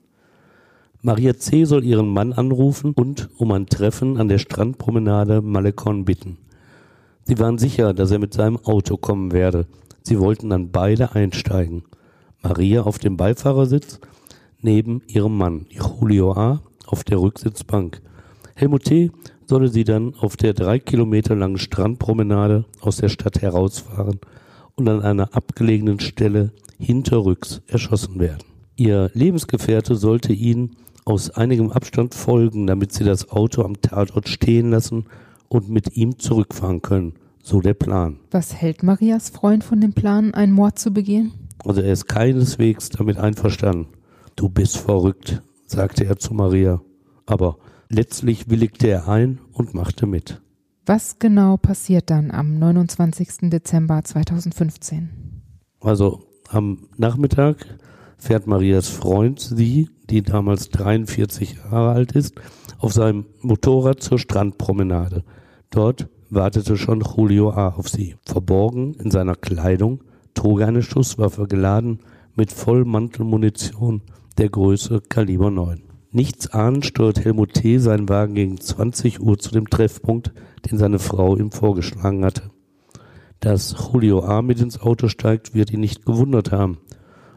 [1.00, 1.64] Maria C.
[1.64, 6.36] soll ihren Mann anrufen und um ein Treffen an der Strandpromenade Malekon bitten.
[7.24, 9.66] Sie waren sicher, dass er mit seinem Auto kommen werde.
[10.02, 11.84] Sie wollten dann beide einsteigen.
[12.42, 14.00] Maria auf dem Beifahrersitz,
[14.60, 16.62] neben ihrem Mann, Julio A.
[16.86, 18.02] auf der Rücksitzbank.
[18.54, 19.10] Helmut T.
[19.46, 24.18] solle sie dann auf der drei Kilometer langen Strandpromenade aus der Stadt herausfahren
[24.74, 28.42] und an einer abgelegenen Stelle hinterrücks erschossen werden.
[28.76, 34.70] Ihr Lebensgefährte sollte ihnen aus einigem Abstand folgen, damit sie das Auto am Tatort stehen
[34.70, 35.06] lassen
[35.52, 37.14] und mit ihm zurückfahren können.
[37.42, 38.20] So der Plan.
[38.30, 41.32] Was hält Marias Freund von dem Plan, einen Mord zu begehen?
[41.64, 43.88] Also er ist keineswegs damit einverstanden.
[44.34, 46.80] Du bist verrückt, sagte er zu Maria.
[47.26, 50.40] Aber letztlich willigte er ein und machte mit.
[50.86, 53.50] Was genau passiert dann am 29.
[53.50, 55.10] Dezember 2015?
[55.80, 57.66] Also am Nachmittag
[58.16, 62.40] fährt Marias Freund sie, die damals 43 Jahre alt ist,
[62.78, 65.24] auf seinem Motorrad zur Strandpromenade.
[65.72, 67.70] Dort wartete schon Julio A.
[67.70, 68.16] auf sie.
[68.26, 70.04] Verborgen in seiner Kleidung
[70.34, 72.00] trug er eine Schusswaffe geladen
[72.36, 74.02] mit Vollmantelmunition
[74.36, 75.82] der Größe Kaliber 9.
[76.10, 77.78] Nichts ahnend steuert Helmut T.
[77.78, 80.32] seinen Wagen gegen 20 Uhr zu dem Treffpunkt,
[80.70, 82.50] den seine Frau ihm vorgeschlagen hatte.
[83.40, 84.42] Dass Julio A.
[84.42, 86.78] mit ins Auto steigt, wird ihn nicht gewundert haben.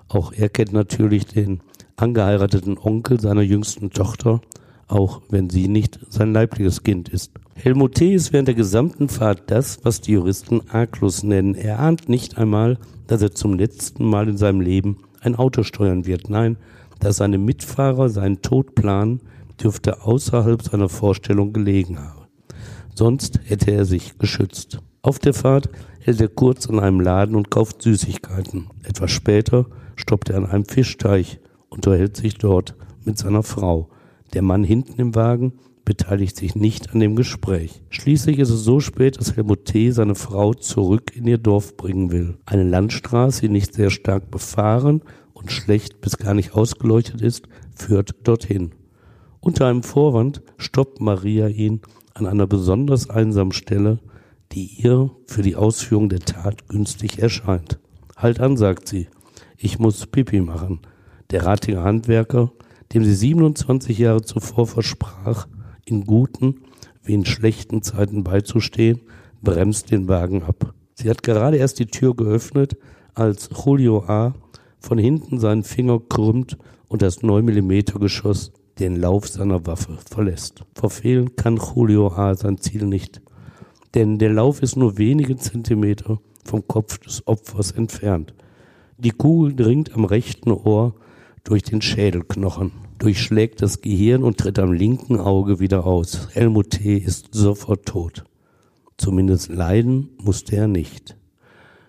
[0.10, 1.62] Auch er kennt natürlich den
[1.95, 4.41] angeheirateten Onkel seiner jüngsten Tochter,
[4.88, 7.32] auch wenn sie nicht sein leibliches Kind ist.
[7.56, 8.13] Helmut T.
[8.13, 11.56] ist während der gesamten Fahrt das, was die Juristen arglos nennen.
[11.56, 16.06] Er ahnt nicht einmal, dass er zum letzten Mal in seinem Leben ein Auto steuern
[16.06, 16.30] wird.
[16.30, 16.58] Nein,
[17.00, 19.21] dass seine Mitfahrer seinen Tod planen,
[19.62, 22.28] dürfte außerhalb seiner Vorstellung gelegen haben.
[22.93, 24.80] Sonst hätte er sich geschützt.
[25.02, 25.69] Auf der Fahrt
[26.00, 28.67] hält er kurz an einem Laden und kauft Süßigkeiten.
[28.84, 33.89] Etwas später stoppt er an einem Fischteich und unterhält sich dort mit seiner Frau.
[34.36, 37.82] Der Mann hinten im Wagen beteiligt sich nicht an dem Gespräch.
[37.89, 39.89] Schließlich ist es so spät, dass Helmut T.
[39.89, 42.38] seine Frau zurück in ihr Dorf bringen will.
[42.45, 45.02] Eine Landstraße, die nicht sehr stark befahren
[45.34, 48.71] und schlecht bis gar nicht ausgeleuchtet ist, führt dorthin.
[49.39, 51.82] Unter einem Vorwand stoppt Maria ihn
[52.13, 54.00] an einer besonders einsamen Stelle
[54.52, 57.80] die ihr für die Ausführung der Tat günstig erscheint.
[58.15, 59.08] Halt an, sagt sie.
[59.58, 60.80] Ich muss Pipi machen.
[61.32, 62.52] Der Ratinger Handwerker,
[62.95, 65.47] dem sie 27 Jahre zuvor versprach,
[65.86, 66.62] in guten
[67.03, 69.01] wie in schlechten Zeiten beizustehen,
[69.43, 70.73] bremst den Wagen ab.
[70.95, 72.75] Sie hat gerade erst die Tür geöffnet,
[73.13, 74.34] als Julio A.
[74.79, 80.63] von hinten seinen Finger krümmt und das 9 mm Geschoss den Lauf seiner Waffe verlässt.
[80.73, 82.34] Verfehlen kann Julio A.
[82.34, 83.21] sein Ziel nicht
[83.95, 88.34] denn der Lauf ist nur wenige Zentimeter vom Kopf des Opfers entfernt.
[88.97, 90.93] Die Kugel dringt am rechten Ohr
[91.43, 96.29] durch den Schädelknochen, durchschlägt das Gehirn und tritt am linken Auge wieder aus.
[96.34, 96.97] Helmut T.
[96.97, 98.23] ist sofort tot.
[98.97, 101.17] Zumindest leiden musste er nicht.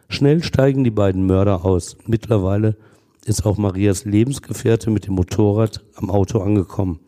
[0.08, 1.96] Schnell steigen die beiden Mörder aus.
[2.06, 2.76] Mittlerweile
[3.24, 7.00] ist auch Marias Lebensgefährte mit dem Motorrad am Auto angekommen.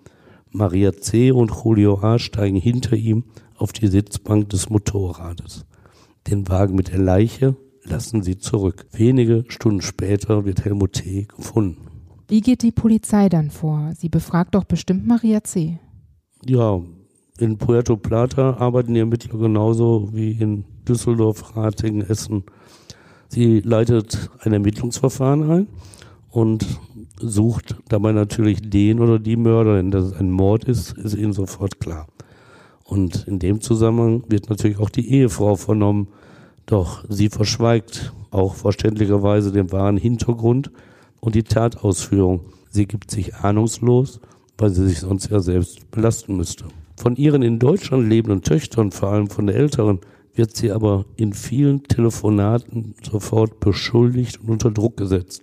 [0.51, 1.31] Maria C.
[1.31, 2.19] und Julio A.
[2.19, 3.25] steigen hinter ihm
[3.57, 5.67] auf die Sitzbank des Motorrades.
[6.27, 8.87] Den Wagen mit der Leiche lassen sie zurück.
[8.93, 11.27] Wenige Stunden später wird Helmut T.
[11.37, 11.88] gefunden.
[12.31, 13.93] Wie geht die Polizei dann vor?
[13.97, 15.79] Sie befragt doch bestimmt Maria C.
[16.45, 16.79] Ja,
[17.39, 22.45] in Puerto Plata arbeiten die Ermittler genauso wie in Düsseldorf, Ratingen, Essen.
[23.29, 25.67] Sie leitet ein Ermittlungsverfahren ein
[26.29, 26.67] und
[27.19, 29.91] sucht dabei natürlich den oder die Mörderin.
[29.91, 32.09] Dass es ein Mord ist, ist ihnen sofort klar.
[32.85, 36.09] Und in dem Zusammenhang wird natürlich auch die Ehefrau vernommen.
[36.67, 40.71] Doch sie verschweigt auch verständlicherweise den wahren Hintergrund
[41.21, 42.41] und die Tatausführung.
[42.71, 44.21] Sie gibt sich ahnungslos,
[44.57, 46.67] weil sie sich sonst ja selbst belasten müsste.
[46.97, 50.01] Von ihren in Deutschland lebenden Töchtern, vor allem von der älteren,
[50.35, 55.43] wird sie aber in vielen Telefonaten sofort beschuldigt und unter Druck gesetzt.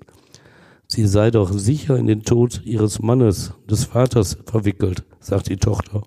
[0.88, 6.03] Sie sei doch sicher in den Tod ihres Mannes, des Vaters, verwickelt, sagt die Tochter.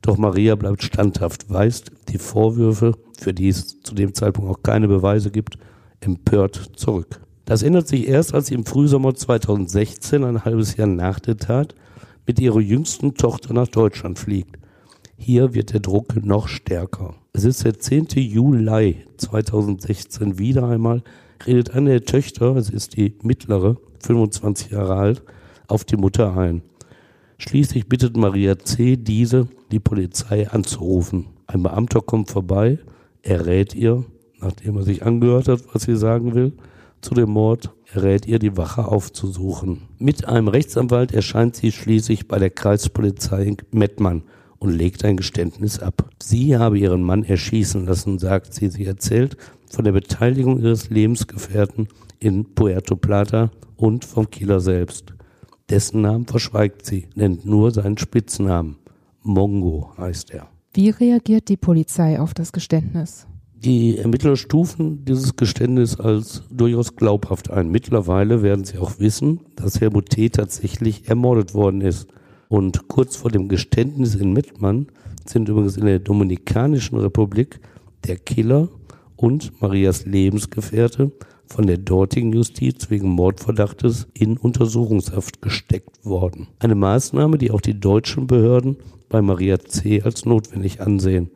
[0.00, 4.88] Doch Maria bleibt standhaft, weist die Vorwürfe, für die es zu dem Zeitpunkt auch keine
[4.88, 5.58] Beweise gibt,
[6.00, 7.21] empört zurück.
[7.44, 11.74] Das ändert sich erst, als sie im Frühsommer 2016, ein halbes Jahr nach der Tat,
[12.26, 14.58] mit ihrer jüngsten Tochter nach Deutschland fliegt.
[15.16, 17.14] Hier wird der Druck noch stärker.
[17.32, 18.08] Es ist der 10.
[18.16, 21.02] Juli 2016 wieder einmal,
[21.46, 25.22] redet eine der Töchter, es ist die mittlere, 25 Jahre alt,
[25.66, 26.62] auf die Mutter ein.
[27.38, 28.96] Schließlich bittet Maria C.
[28.96, 31.26] diese, die Polizei anzurufen.
[31.46, 32.78] Ein Beamter kommt vorbei,
[33.22, 34.04] er rät ihr,
[34.40, 36.52] nachdem er sich angehört hat, was sie sagen will,
[37.02, 39.82] zu dem Mord, er rät ihr, die Wache aufzusuchen.
[39.98, 44.22] Mit einem Rechtsanwalt erscheint sie schließlich bei der Kreispolizei in Mettmann
[44.58, 46.08] und legt ein Geständnis ab.
[46.22, 48.68] Sie habe ihren Mann erschießen lassen, sagt sie.
[48.68, 49.36] Sie erzählt
[49.68, 51.88] von der Beteiligung ihres Lebensgefährten
[52.20, 55.12] in Puerto Plata und vom Killer selbst.
[55.68, 58.76] Dessen Namen verschweigt sie, nennt nur seinen Spitznamen.
[59.22, 60.46] Mongo heißt er.
[60.74, 63.26] Wie reagiert die Polizei auf das Geständnis?
[63.64, 67.70] Die Ermittler stufen dieses Geständnis als durchaus glaubhaft ein.
[67.70, 70.30] Mittlerweile werden sie auch wissen, dass Helmut T.
[70.30, 72.08] tatsächlich ermordet worden ist.
[72.48, 74.88] Und kurz vor dem Geständnis in Mettmann
[75.26, 77.60] sind übrigens in der Dominikanischen Republik
[78.04, 78.68] der Killer
[79.14, 81.12] und Marias Lebensgefährte
[81.46, 86.48] von der dortigen Justiz wegen Mordverdachtes in Untersuchungshaft gesteckt worden.
[86.58, 90.02] Eine Maßnahme, die auch die deutschen Behörden bei Maria C.
[90.02, 91.30] als notwendig ansehen.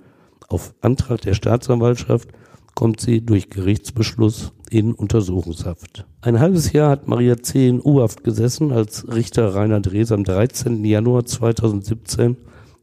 [0.49, 2.29] Auf Antrag der Staatsanwaltschaft
[2.75, 6.07] kommt sie durch Gerichtsbeschluss in Untersuchungshaft.
[6.21, 7.69] Ein halbes Jahr hat Maria C.
[7.69, 10.85] in U-Haft gesessen, als Richter Rainer Drees am 13.
[10.85, 12.37] Januar 2017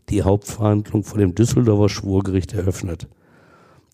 [0.10, 3.08] die Hauptverhandlung vor dem Düsseldorfer Schwurgericht eröffnet.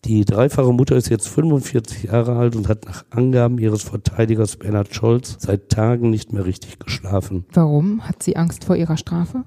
[0.06, 4.94] Die dreifache Mutter ist jetzt 45 Jahre alt und hat nach Angaben ihres Verteidigers Bernhard
[4.94, 7.44] Scholz seit Tagen nicht mehr richtig geschlafen.
[7.52, 8.08] Warum?
[8.08, 9.44] Hat sie Angst vor ihrer Strafe?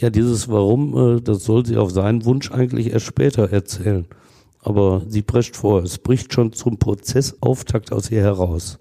[0.00, 4.06] Ja, dieses Warum, äh, das soll sie auf seinen Wunsch eigentlich erst später erzählen.
[4.62, 8.78] Aber sie prescht vor, es bricht schon zum Prozessauftakt aus ihr heraus.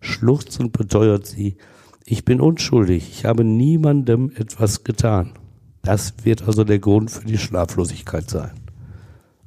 [0.00, 1.56] Schluchzend beteuert sie,
[2.04, 5.32] ich bin unschuldig, ich habe niemandem etwas getan.
[5.82, 8.52] Das wird also der Grund für die Schlaflosigkeit sein.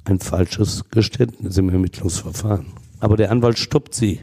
[0.04, 2.66] Ein falsches Geständnis im Ermittlungsverfahren.
[3.00, 4.20] Aber der Anwalt stoppt sie.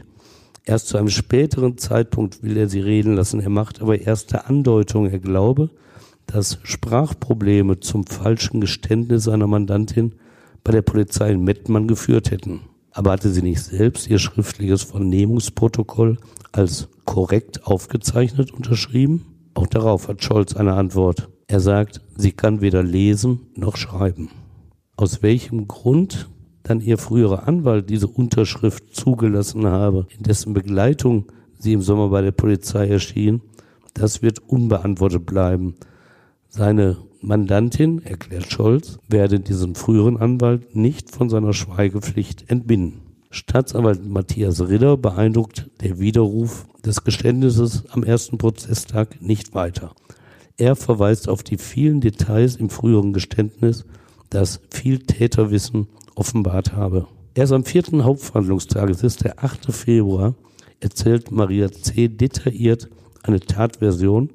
[0.64, 3.40] Erst zu einem späteren Zeitpunkt will er sie reden lassen.
[3.40, 5.10] Er macht aber erste Andeutungen.
[5.10, 5.70] Er glaube,
[6.26, 10.14] dass Sprachprobleme zum falschen Geständnis seiner Mandantin
[10.64, 12.60] bei der Polizei in Mettmann geführt hätten.
[12.92, 16.18] Aber hatte sie nicht selbst ihr schriftliches Vernehmungsprotokoll
[16.52, 19.24] als korrekt aufgezeichnet unterschrieben?
[19.54, 21.28] Auch darauf hat Scholz eine Antwort.
[21.46, 24.30] Er sagt, sie kann weder lesen noch schreiben.
[24.96, 26.30] Aus welchem Grund
[26.62, 31.26] dann ihr früherer Anwalt diese Unterschrift zugelassen habe, in dessen Begleitung
[31.58, 33.40] sie im Sommer bei der Polizei erschien,
[33.94, 35.74] das wird unbeantwortet bleiben.
[36.54, 43.00] Seine Mandantin, erklärt Scholz, werde diesen früheren Anwalt nicht von seiner Schweigepflicht entbinden.
[43.30, 49.94] Staatsanwalt Matthias Ritter beeindruckt der Widerruf des Geständnisses am ersten Prozesstag nicht weiter.
[50.58, 53.86] Er verweist auf die vielen Details im früheren Geständnis,
[54.28, 55.86] das viel Täterwissen
[56.16, 57.06] offenbart habe.
[57.32, 59.72] Erst am vierten Hauptverhandlungstag, es ist der 8.
[59.72, 60.34] Februar,
[60.80, 62.08] erzählt Maria C.
[62.08, 62.90] detailliert
[63.22, 64.28] eine Tatversion,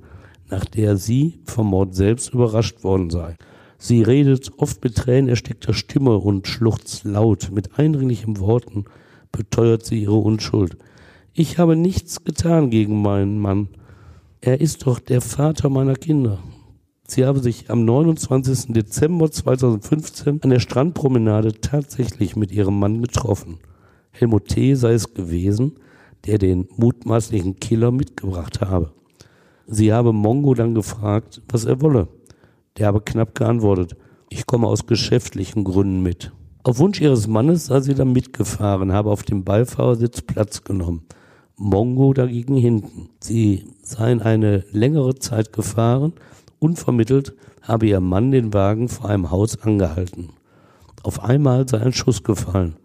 [0.50, 3.36] nach der sie vom Mord selbst überrascht worden sei.
[3.78, 7.52] Sie redet oft mit Tränen erstickter Stimme und schluchzt laut.
[7.52, 8.86] Mit eindringlichen Worten
[9.32, 10.78] beteuert sie ihre Unschuld.
[11.34, 13.68] Ich habe nichts getan gegen meinen Mann.
[14.42, 16.40] Er ist doch der Vater meiner Kinder.
[17.08, 18.74] Sie habe sich am 29.
[18.74, 23.60] Dezember 2015 an der Strandpromenade tatsächlich mit ihrem Mann getroffen.
[24.12, 24.76] Helmut T.
[24.76, 25.74] sei es gewesen,
[26.26, 28.92] der den mutmaßlichen Killer mitgebracht habe.
[29.68, 32.08] Sie habe Mongo dann gefragt, was er wolle.
[32.78, 33.98] Der habe knapp geantwortet,
[34.30, 36.32] ich komme aus geschäftlichen Gründen mit.
[36.64, 41.04] Auf Wunsch ihres Mannes sei sie dann mitgefahren, habe auf dem Beifahrersitz Platz genommen.
[41.58, 43.10] Mongo dagegen hinten.
[43.20, 46.14] Sie seien eine längere Zeit gefahren.
[46.60, 50.30] Unvermittelt habe ihr Mann den Wagen vor einem Haus angehalten.
[51.04, 52.76] Auf einmal sei ein Schuss gefallen.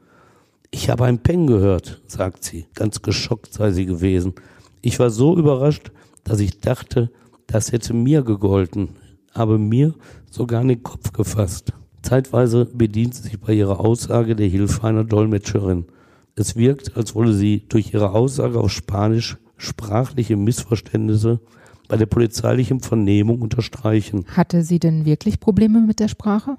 [0.70, 2.66] Ich habe ein Peng gehört, sagt sie.
[2.74, 4.34] Ganz geschockt sei sie gewesen.
[4.80, 5.92] Ich war so überrascht,
[6.24, 7.10] dass ich dachte,
[7.46, 8.90] das hätte mir gegolten,
[9.34, 9.94] habe mir
[10.30, 11.72] sogar in den Kopf gefasst.
[12.02, 15.86] Zeitweise bedient sie sich bei ihrer Aussage der Hilfe einer Dolmetscherin.
[16.34, 21.40] Es wirkt, als wolle sie durch ihre Aussage auf Spanisch sprachliche Missverständnisse
[21.88, 24.24] bei der polizeilichen Vernehmung unterstreichen.
[24.28, 26.56] Hatte sie denn wirklich Probleme mit der Sprache?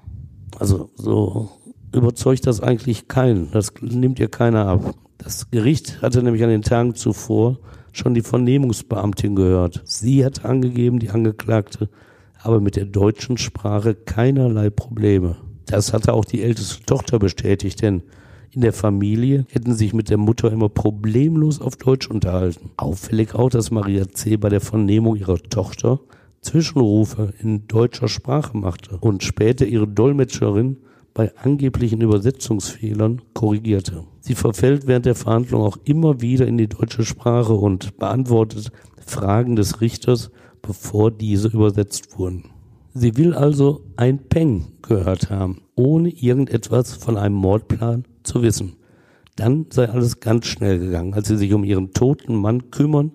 [0.58, 1.50] Also so
[1.92, 3.50] überzeugt das eigentlich keinen.
[3.50, 4.94] Das nimmt ihr keiner ab.
[5.18, 7.58] Das Gericht hatte nämlich an den Tagen zuvor
[7.96, 9.82] schon die Vernehmungsbeamtin gehört.
[9.84, 11.88] Sie hat angegeben, die Angeklagte
[12.38, 15.36] habe mit der deutschen Sprache keinerlei Probleme.
[15.66, 18.02] Das hatte auch die älteste Tochter bestätigt, denn
[18.50, 22.70] in der Familie hätten sich mit der Mutter immer problemlos auf Deutsch unterhalten.
[22.76, 24.36] Auffällig auch, dass Maria C.
[24.36, 26.00] bei der Vernehmung ihrer Tochter
[26.40, 30.76] Zwischenrufe in deutscher Sprache machte und später ihre Dolmetscherin
[31.14, 34.04] bei angeblichen Übersetzungsfehlern korrigierte.
[34.20, 38.72] Sie verfällt während der Verhandlung auch immer wieder in die deutsche Sprache und beantwortet
[39.06, 42.50] Fragen des Richters, bevor diese übersetzt wurden.
[42.94, 48.74] Sie will also ein Peng gehört haben, ohne irgendetwas von einem Mordplan zu wissen.
[49.36, 51.14] Dann sei alles ganz schnell gegangen.
[51.14, 53.12] Als sie sich um ihren toten Mann kümmern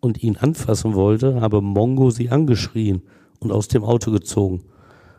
[0.00, 3.02] und ihn anfassen wollte, habe Mongo sie angeschrien
[3.40, 4.62] und aus dem Auto gezogen.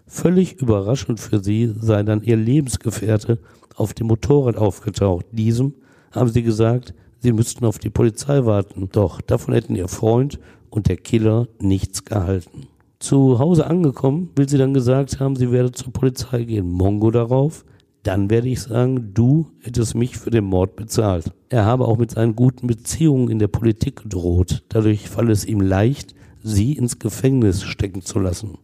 [0.07, 3.39] Völlig überraschend für sie sei dann ihr Lebensgefährte
[3.75, 5.25] auf dem Motorrad aufgetaucht.
[5.31, 5.73] Diesem
[6.11, 8.89] haben sie gesagt, sie müssten auf die Polizei warten.
[8.91, 10.39] Doch davon hätten ihr Freund
[10.69, 12.67] und der Killer nichts gehalten.
[12.99, 16.69] Zu Hause angekommen, will sie dann gesagt haben, sie werde zur Polizei gehen.
[16.69, 17.65] Mongo darauf,
[18.03, 21.31] dann werde ich sagen, du hättest mich für den Mord bezahlt.
[21.49, 24.63] Er habe auch mit seinen guten Beziehungen in der Politik gedroht.
[24.69, 28.59] Dadurch falle es ihm leicht, sie ins Gefängnis stecken zu lassen.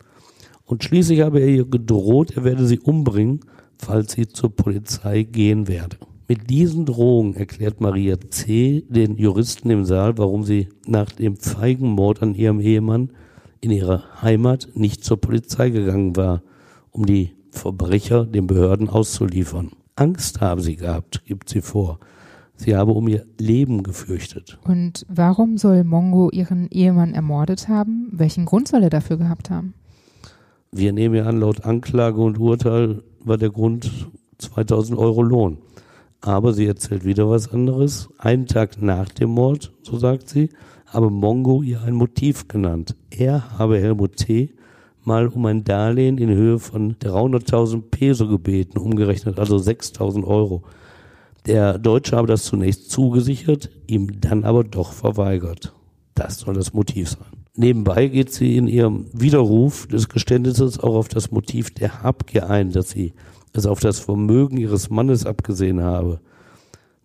[0.72, 3.42] Und schließlich habe er ihr gedroht, er werde sie umbringen,
[3.78, 5.98] falls sie zur Polizei gehen werde.
[6.30, 8.86] Mit diesen Drohungen erklärt Maria C.
[8.88, 13.12] den Juristen im Saal, warum sie nach dem feigen Mord an ihrem Ehemann
[13.60, 16.42] in ihrer Heimat nicht zur Polizei gegangen war,
[16.92, 19.72] um die Verbrecher den Behörden auszuliefern.
[19.98, 22.00] Angst haben sie gehabt, gibt sie vor.
[22.56, 24.58] Sie habe um ihr Leben gefürchtet.
[24.64, 28.08] Und warum soll Mongo ihren Ehemann ermordet haben?
[28.14, 29.74] Welchen Grund soll er dafür gehabt haben?
[30.74, 33.92] Wir nehmen ja an, laut Anklage und Urteil war der Grund
[34.38, 35.58] 2000 Euro Lohn.
[36.22, 38.08] Aber sie erzählt wieder was anderes.
[38.18, 40.50] Einen Tag nach dem Mord, so sagt sie,
[40.86, 42.96] habe Mongo ihr ein Motiv genannt.
[43.10, 44.54] Er habe Helmut T
[45.04, 50.64] mal um ein Darlehen in Höhe von 300.000 Peso gebeten, umgerechnet also 6.000 Euro.
[51.48, 55.74] Der Deutsche habe das zunächst zugesichert, ihm dann aber doch verweigert.
[56.16, 57.41] Das soll das Motiv sein.
[57.56, 62.72] Nebenbei geht sie in ihrem Widerruf des Geständnisses auch auf das Motiv der Habgier ein,
[62.72, 63.14] dass sie
[63.52, 66.22] es auf das Vermögen ihres Mannes abgesehen habe.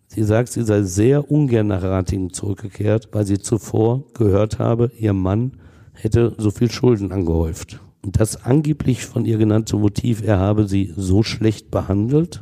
[0.07, 5.11] Sie sagt, sie sei sehr ungern nach Ratingen zurückgekehrt, weil sie zuvor gehört habe, ihr
[5.11, 5.57] Mann
[5.91, 7.81] hätte so viel Schulden angehäuft.
[8.01, 12.41] Und das angeblich von ihr genannte Motiv, er habe sie so schlecht behandelt,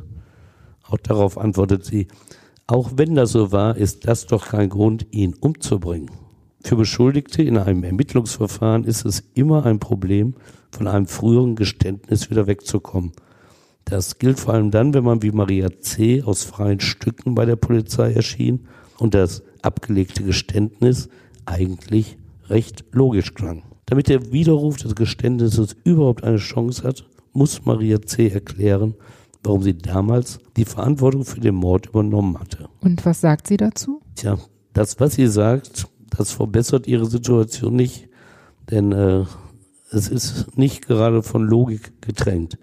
[0.88, 2.06] auch darauf antwortet sie,
[2.68, 6.10] auch wenn das so war, ist das doch kein Grund, ihn umzubringen.
[6.66, 10.34] Für Beschuldigte in einem Ermittlungsverfahren ist es immer ein Problem,
[10.72, 13.12] von einem früheren Geständnis wieder wegzukommen.
[13.84, 16.24] Das gilt vor allem dann, wenn man wie Maria C.
[16.24, 18.66] aus freien Stücken bei der Polizei erschien
[18.98, 21.08] und das abgelegte Geständnis
[21.44, 23.62] eigentlich recht logisch klang.
[23.84, 28.26] Damit der Widerruf des Geständnisses überhaupt eine Chance hat, muss Maria C.
[28.26, 28.94] erklären,
[29.44, 32.68] warum sie damals die Verantwortung für den Mord übernommen hatte.
[32.80, 34.00] Und was sagt sie dazu?
[34.16, 34.36] Tja,
[34.72, 35.86] das, was sie sagt,
[36.16, 38.08] das verbessert ihre Situation nicht,
[38.70, 39.24] denn äh,
[39.90, 42.58] es ist nicht gerade von Logik getränkt.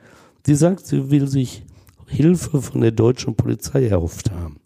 [0.45, 1.63] Sie sagt, sie will sich
[2.07, 4.57] Hilfe von der deutschen Polizei erhofft haben.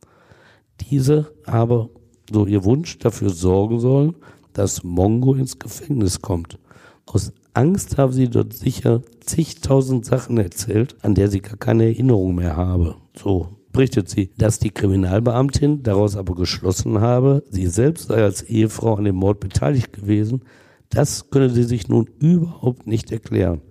[0.81, 1.89] Diese aber,
[2.31, 4.15] so ihr Wunsch, dafür sorgen sollen,
[4.53, 6.57] dass Mongo ins Gefängnis kommt.
[7.05, 12.35] Aus Angst habe sie dort sicher zigtausend Sachen erzählt, an der sie gar keine Erinnerung
[12.35, 12.95] mehr habe.
[13.15, 18.95] So berichtet sie, dass die Kriminalbeamtin daraus aber geschlossen habe, sie selbst sei als Ehefrau
[18.95, 20.41] an dem Mord beteiligt gewesen.
[20.89, 23.61] Das könne sie sich nun überhaupt nicht erklären.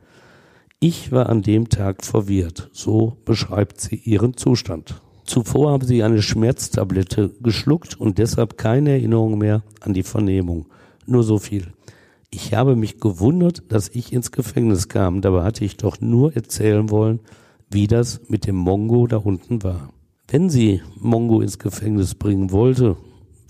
[0.79, 5.03] Ich war an dem Tag verwirrt, so beschreibt sie ihren Zustand.
[5.25, 10.67] Zuvor habe sie eine Schmerztablette geschluckt und deshalb keine Erinnerung mehr an die Vernehmung.
[11.05, 11.73] Nur so viel.
[12.31, 15.21] Ich habe mich gewundert, dass ich ins Gefängnis kam.
[15.21, 17.19] Dabei hatte ich doch nur erzählen wollen,
[17.69, 19.93] wie das mit dem Mongo da unten war.
[20.29, 22.97] Wenn sie Mongo ins Gefängnis bringen wollte,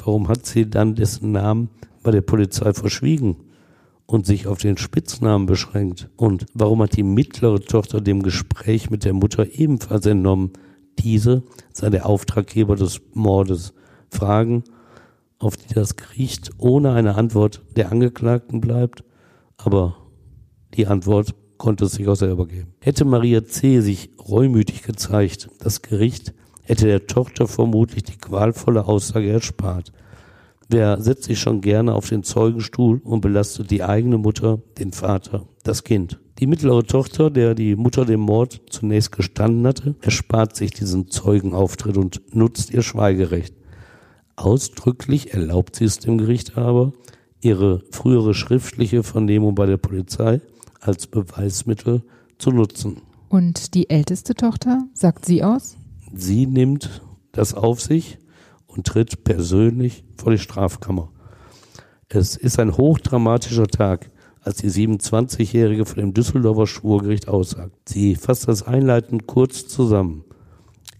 [0.04, 1.70] warum hat sie dann dessen Namen
[2.02, 3.36] bei der Polizei verschwiegen
[4.04, 6.10] und sich auf den Spitznamen beschränkt?
[6.16, 10.52] Und warum hat die mittlere Tochter dem Gespräch mit der Mutter ebenfalls entnommen?
[10.98, 13.72] Diese sei der Auftraggeber des Mordes.
[14.10, 14.64] Fragen,
[15.38, 19.04] auf die das Gericht ohne eine Antwort der Angeklagten bleibt,
[19.56, 19.96] aber
[20.74, 22.74] die Antwort konnte es sich auch selber geben.
[22.80, 23.80] Hätte Maria C.
[23.80, 26.34] sich reumütig gezeigt, das Gericht
[26.66, 29.92] hätte der Tochter vermutlich die qualvolle Aussage erspart.
[30.68, 35.46] Wer setzt sich schon gerne auf den Zeugenstuhl und belastet die eigene Mutter, den Vater,
[35.62, 36.18] das Kind?
[36.40, 41.96] Die mittlere Tochter, der die Mutter den Mord zunächst gestanden hatte, erspart sich diesen Zeugenauftritt
[41.96, 43.54] und nutzt ihr Schweigerecht.
[44.34, 46.92] Ausdrücklich erlaubt sie es dem Gericht aber,
[47.40, 50.40] ihre frühere schriftliche Vernehmung bei der Polizei
[50.80, 52.02] als Beweismittel
[52.38, 53.00] zu nutzen.
[53.28, 55.76] Und die älteste Tochter, sagt sie aus?
[56.18, 57.02] Sie nimmt
[57.32, 58.18] das auf sich
[58.66, 61.10] und tritt persönlich vor die Strafkammer.
[62.08, 64.10] Es ist ein hochdramatischer Tag,
[64.40, 67.76] als die 27-Jährige vor dem Düsseldorfer Schwurgericht aussagt.
[67.86, 70.24] Sie fasst das einleitend kurz zusammen.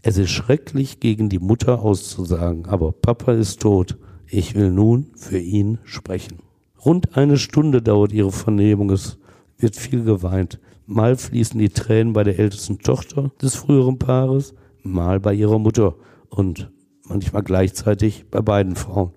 [0.03, 3.97] Es ist schrecklich, gegen die Mutter auszusagen, aber Papa ist tot.
[4.29, 6.41] Ich will nun für ihn sprechen.
[6.85, 8.91] Rund eine Stunde dauert ihre Vernehmung.
[8.91, 9.19] Es
[9.57, 10.61] wird viel geweint.
[10.85, 14.55] Mal fließen die Tränen bei der ältesten Tochter des früheren Paares,
[14.93, 15.97] mal bei ihrer Mutter
[16.28, 16.70] und
[17.09, 19.12] manchmal gleichzeitig bei beiden Frauen.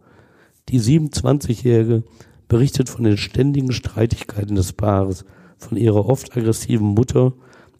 [0.70, 2.04] Die 27-Jährige
[2.48, 5.26] berichtet von den ständigen Streitigkeiten des Paares,
[5.58, 7.34] von ihrer oft aggressiven Mutter,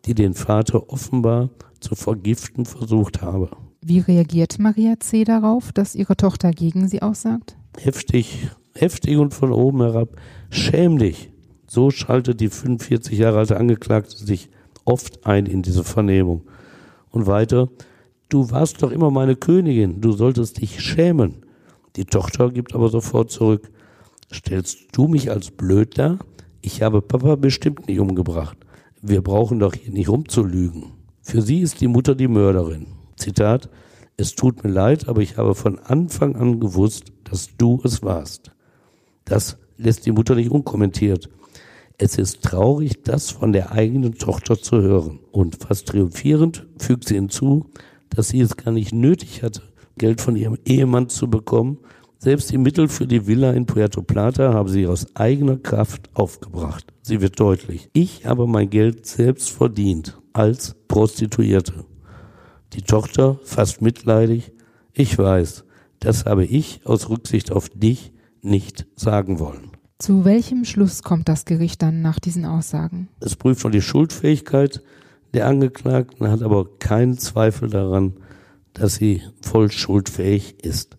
[0.06, 3.50] die den Vater offenbar zu vergiften versucht habe.
[3.82, 5.24] Wie reagiert Maria C.
[5.24, 7.58] darauf, dass ihre Tochter gegen sie aussagt?
[7.78, 10.10] Heftig, heftig und von oben herab.
[10.50, 11.32] Schäm dich.
[11.68, 14.50] So schaltet die 45 Jahre alte Angeklagte sich
[14.86, 16.42] oft ein in diese Vernehmung.
[17.12, 17.70] Und weiter,
[18.30, 21.46] du warst doch immer meine Königin, du solltest dich schämen.
[21.96, 23.72] Die Tochter gibt aber sofort zurück,
[24.32, 26.20] stellst du mich als blöd dar?
[26.62, 28.58] Ich habe Papa bestimmt nicht umgebracht.
[29.02, 30.92] Wir brauchen doch hier nicht rumzulügen.
[31.22, 32.88] Für sie ist die Mutter die Mörderin.
[33.16, 33.70] Zitat,
[34.18, 38.52] es tut mir leid, aber ich habe von Anfang an gewusst, dass du es warst.
[39.24, 41.30] Das lässt die Mutter nicht unkommentiert.
[42.02, 45.20] Es ist traurig, das von der eigenen Tochter zu hören.
[45.34, 47.66] Und fast triumphierend fügt sie hinzu,
[48.10, 49.64] dass sie es gar nicht nötig hatte,
[49.98, 51.80] Geld von ihrem Ehemann zu bekommen.
[52.18, 56.86] Selbst die Mittel für die Villa in Puerto Plata haben sie aus eigener Kraft aufgebracht.
[57.02, 57.90] Sie wird deutlich.
[57.92, 61.84] Ich habe mein Geld selbst verdient als Prostituierte.
[62.72, 64.54] Die Tochter fast mitleidig.
[64.94, 65.66] Ich weiß,
[66.00, 69.79] das habe ich aus Rücksicht auf dich nicht sagen wollen.
[70.02, 73.10] Zu welchem Schluss kommt das Gericht dann nach diesen Aussagen?
[73.20, 74.82] Es prüft schon die Schuldfähigkeit
[75.34, 78.14] der Angeklagten, hat aber keinen Zweifel daran,
[78.74, 80.98] dass sie voll schuldfähig ist.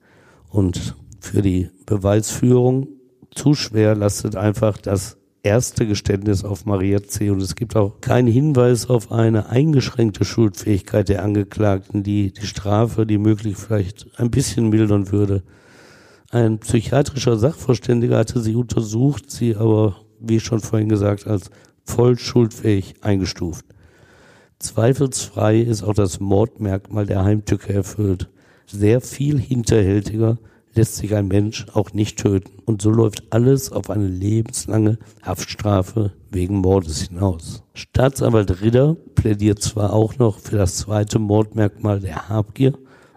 [0.50, 2.88] Und für die Beweisführung
[3.34, 7.30] zu schwer lastet einfach das erste Geständnis auf Maria C.
[7.30, 13.06] Und es gibt auch keinen Hinweis auf eine eingeschränkte Schuldfähigkeit der Angeklagten, die die Strafe,
[13.06, 15.42] die möglich vielleicht ein bisschen mildern würde.
[16.32, 21.50] Ein psychiatrischer Sachverständiger hatte sie untersucht, sie aber, wie schon vorhin gesagt, als
[21.84, 23.64] voll schuldfähig eingestuft.
[24.60, 28.28] Zweifelsfrei ist auch das Mordmerkmal der Heimtücke erfüllt.
[28.66, 30.38] Sehr viel hinterhältiger
[30.72, 32.62] lässt sich ein Mensch auch nicht töten.
[32.64, 37.64] Und so läuft alles auf eine lebenslange Haftstrafe wegen Mordes hinaus.
[37.74, 42.74] Staatsanwalt Ritter plädiert zwar auch noch für das zweite Mordmerkmal der Habgier,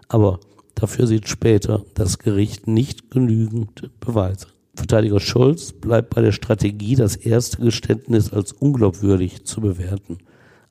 [0.08, 0.40] aber
[0.74, 4.48] Dafür sieht später das Gericht nicht genügend Beweise.
[4.74, 10.18] Verteidiger Scholz bleibt bei der Strategie, das erste Geständnis als unglaubwürdig zu bewerten.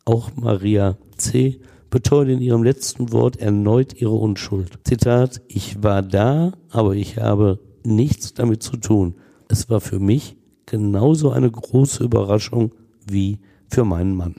[0.04, 1.62] Auch Maria C.
[1.90, 4.80] beteuert in ihrem letzten Wort erneut ihre Unschuld.
[4.84, 9.16] Zitat, ich war da, aber ich habe nichts damit zu tun.
[9.48, 10.36] Es war für mich
[10.66, 12.74] genauso eine große Überraschung
[13.10, 13.40] wie
[13.70, 14.36] für meinen Mann.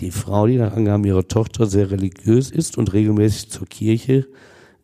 [0.00, 4.26] Die Frau, die nach Angaben ihrer Tochter sehr religiös ist und regelmäßig zur Kirche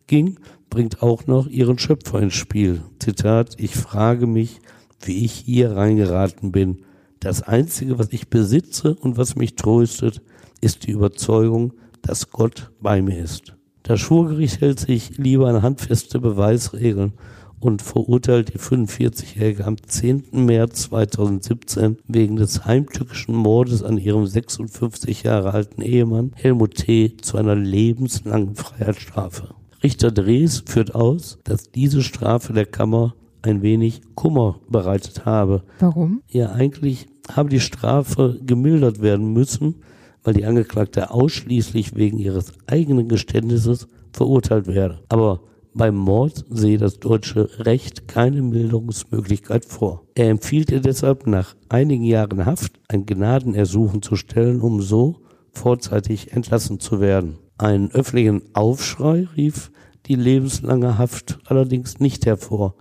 [0.07, 0.39] ging,
[0.69, 2.81] bringt auch noch ihren Schöpfer ins Spiel.
[2.99, 4.59] Zitat, ich frage mich,
[5.01, 6.83] wie ich hier reingeraten bin.
[7.19, 10.21] Das Einzige, was ich besitze und was mich tröstet,
[10.61, 13.55] ist die Überzeugung, dass Gott bei mir ist.
[13.83, 17.13] Das Schwurgericht hält sich lieber an handfeste Beweisregeln
[17.59, 20.25] und verurteilt die 45-Jährige am 10.
[20.31, 27.17] März 2017 wegen des heimtückischen Mordes an ihrem 56 Jahre alten Ehemann Helmut T.
[27.17, 29.54] zu einer lebenslangen Freiheitsstrafe.
[29.85, 33.13] Richter Drees führt aus, dass diese Strafe der Kammer
[33.43, 35.61] ein wenig Kummer bereitet habe.
[35.77, 36.23] Warum?
[36.27, 39.75] Ja, eigentlich habe die Strafe gemildert werden müssen,
[40.23, 45.03] weil die Angeklagte ausschließlich wegen ihres eigenen Geständnisses verurteilt werde.
[45.07, 45.41] Aber
[45.75, 50.01] beim Mord sehe das deutsche Recht keine Milderungsmöglichkeit vor.
[50.15, 55.17] Er empfiehlt ihr deshalb nach einigen Jahren Haft ein Gnadenersuchen zu stellen, um so
[55.51, 57.37] vorzeitig entlassen zu werden.
[57.57, 59.71] Einen öffentlichen Aufschrei rief
[60.07, 62.75] die lebenslange Haft allerdings nicht hervor.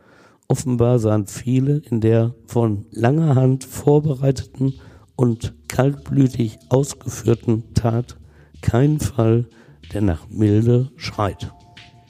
[0.49, 4.75] Offenbar sahen viele in der von langer Hand vorbereiteten
[5.17, 8.19] und kaltblütig ausgeführten Tat
[8.63, 9.47] keinen Fall,
[9.93, 11.53] der nach Milde schreit.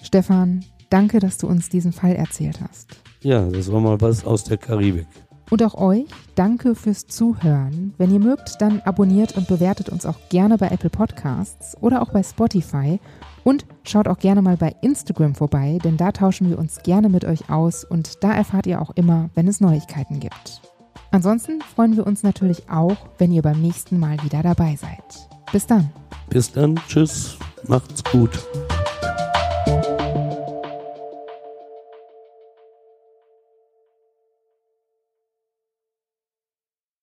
[0.03, 3.03] Stefan, danke, dass du uns diesen Fall erzählt hast.
[3.23, 5.07] Ja, das war mal was aus der Karibik.
[5.51, 7.95] Und auch euch, danke fürs Zuhören.
[7.99, 12.11] Wenn ihr mögt, dann abonniert und bewertet uns auch gerne bei Apple Podcasts oder auch
[12.11, 12.99] bei Spotify
[13.45, 17.25] Und schaut auch gerne mal bei Instagram vorbei, denn da tauschen wir uns gerne mit
[17.25, 20.63] euch aus und da erfahrt ihr auch immer, wenn es Neuigkeiten gibt.
[21.11, 25.29] Ansonsten freuen wir uns natürlich auch, wenn ihr beim nächsten Mal wieder dabei seid.
[25.53, 25.91] Bis dann.
[26.29, 26.75] Bis dann.
[26.89, 27.37] Tschüss.
[27.69, 28.31] Macht's gut.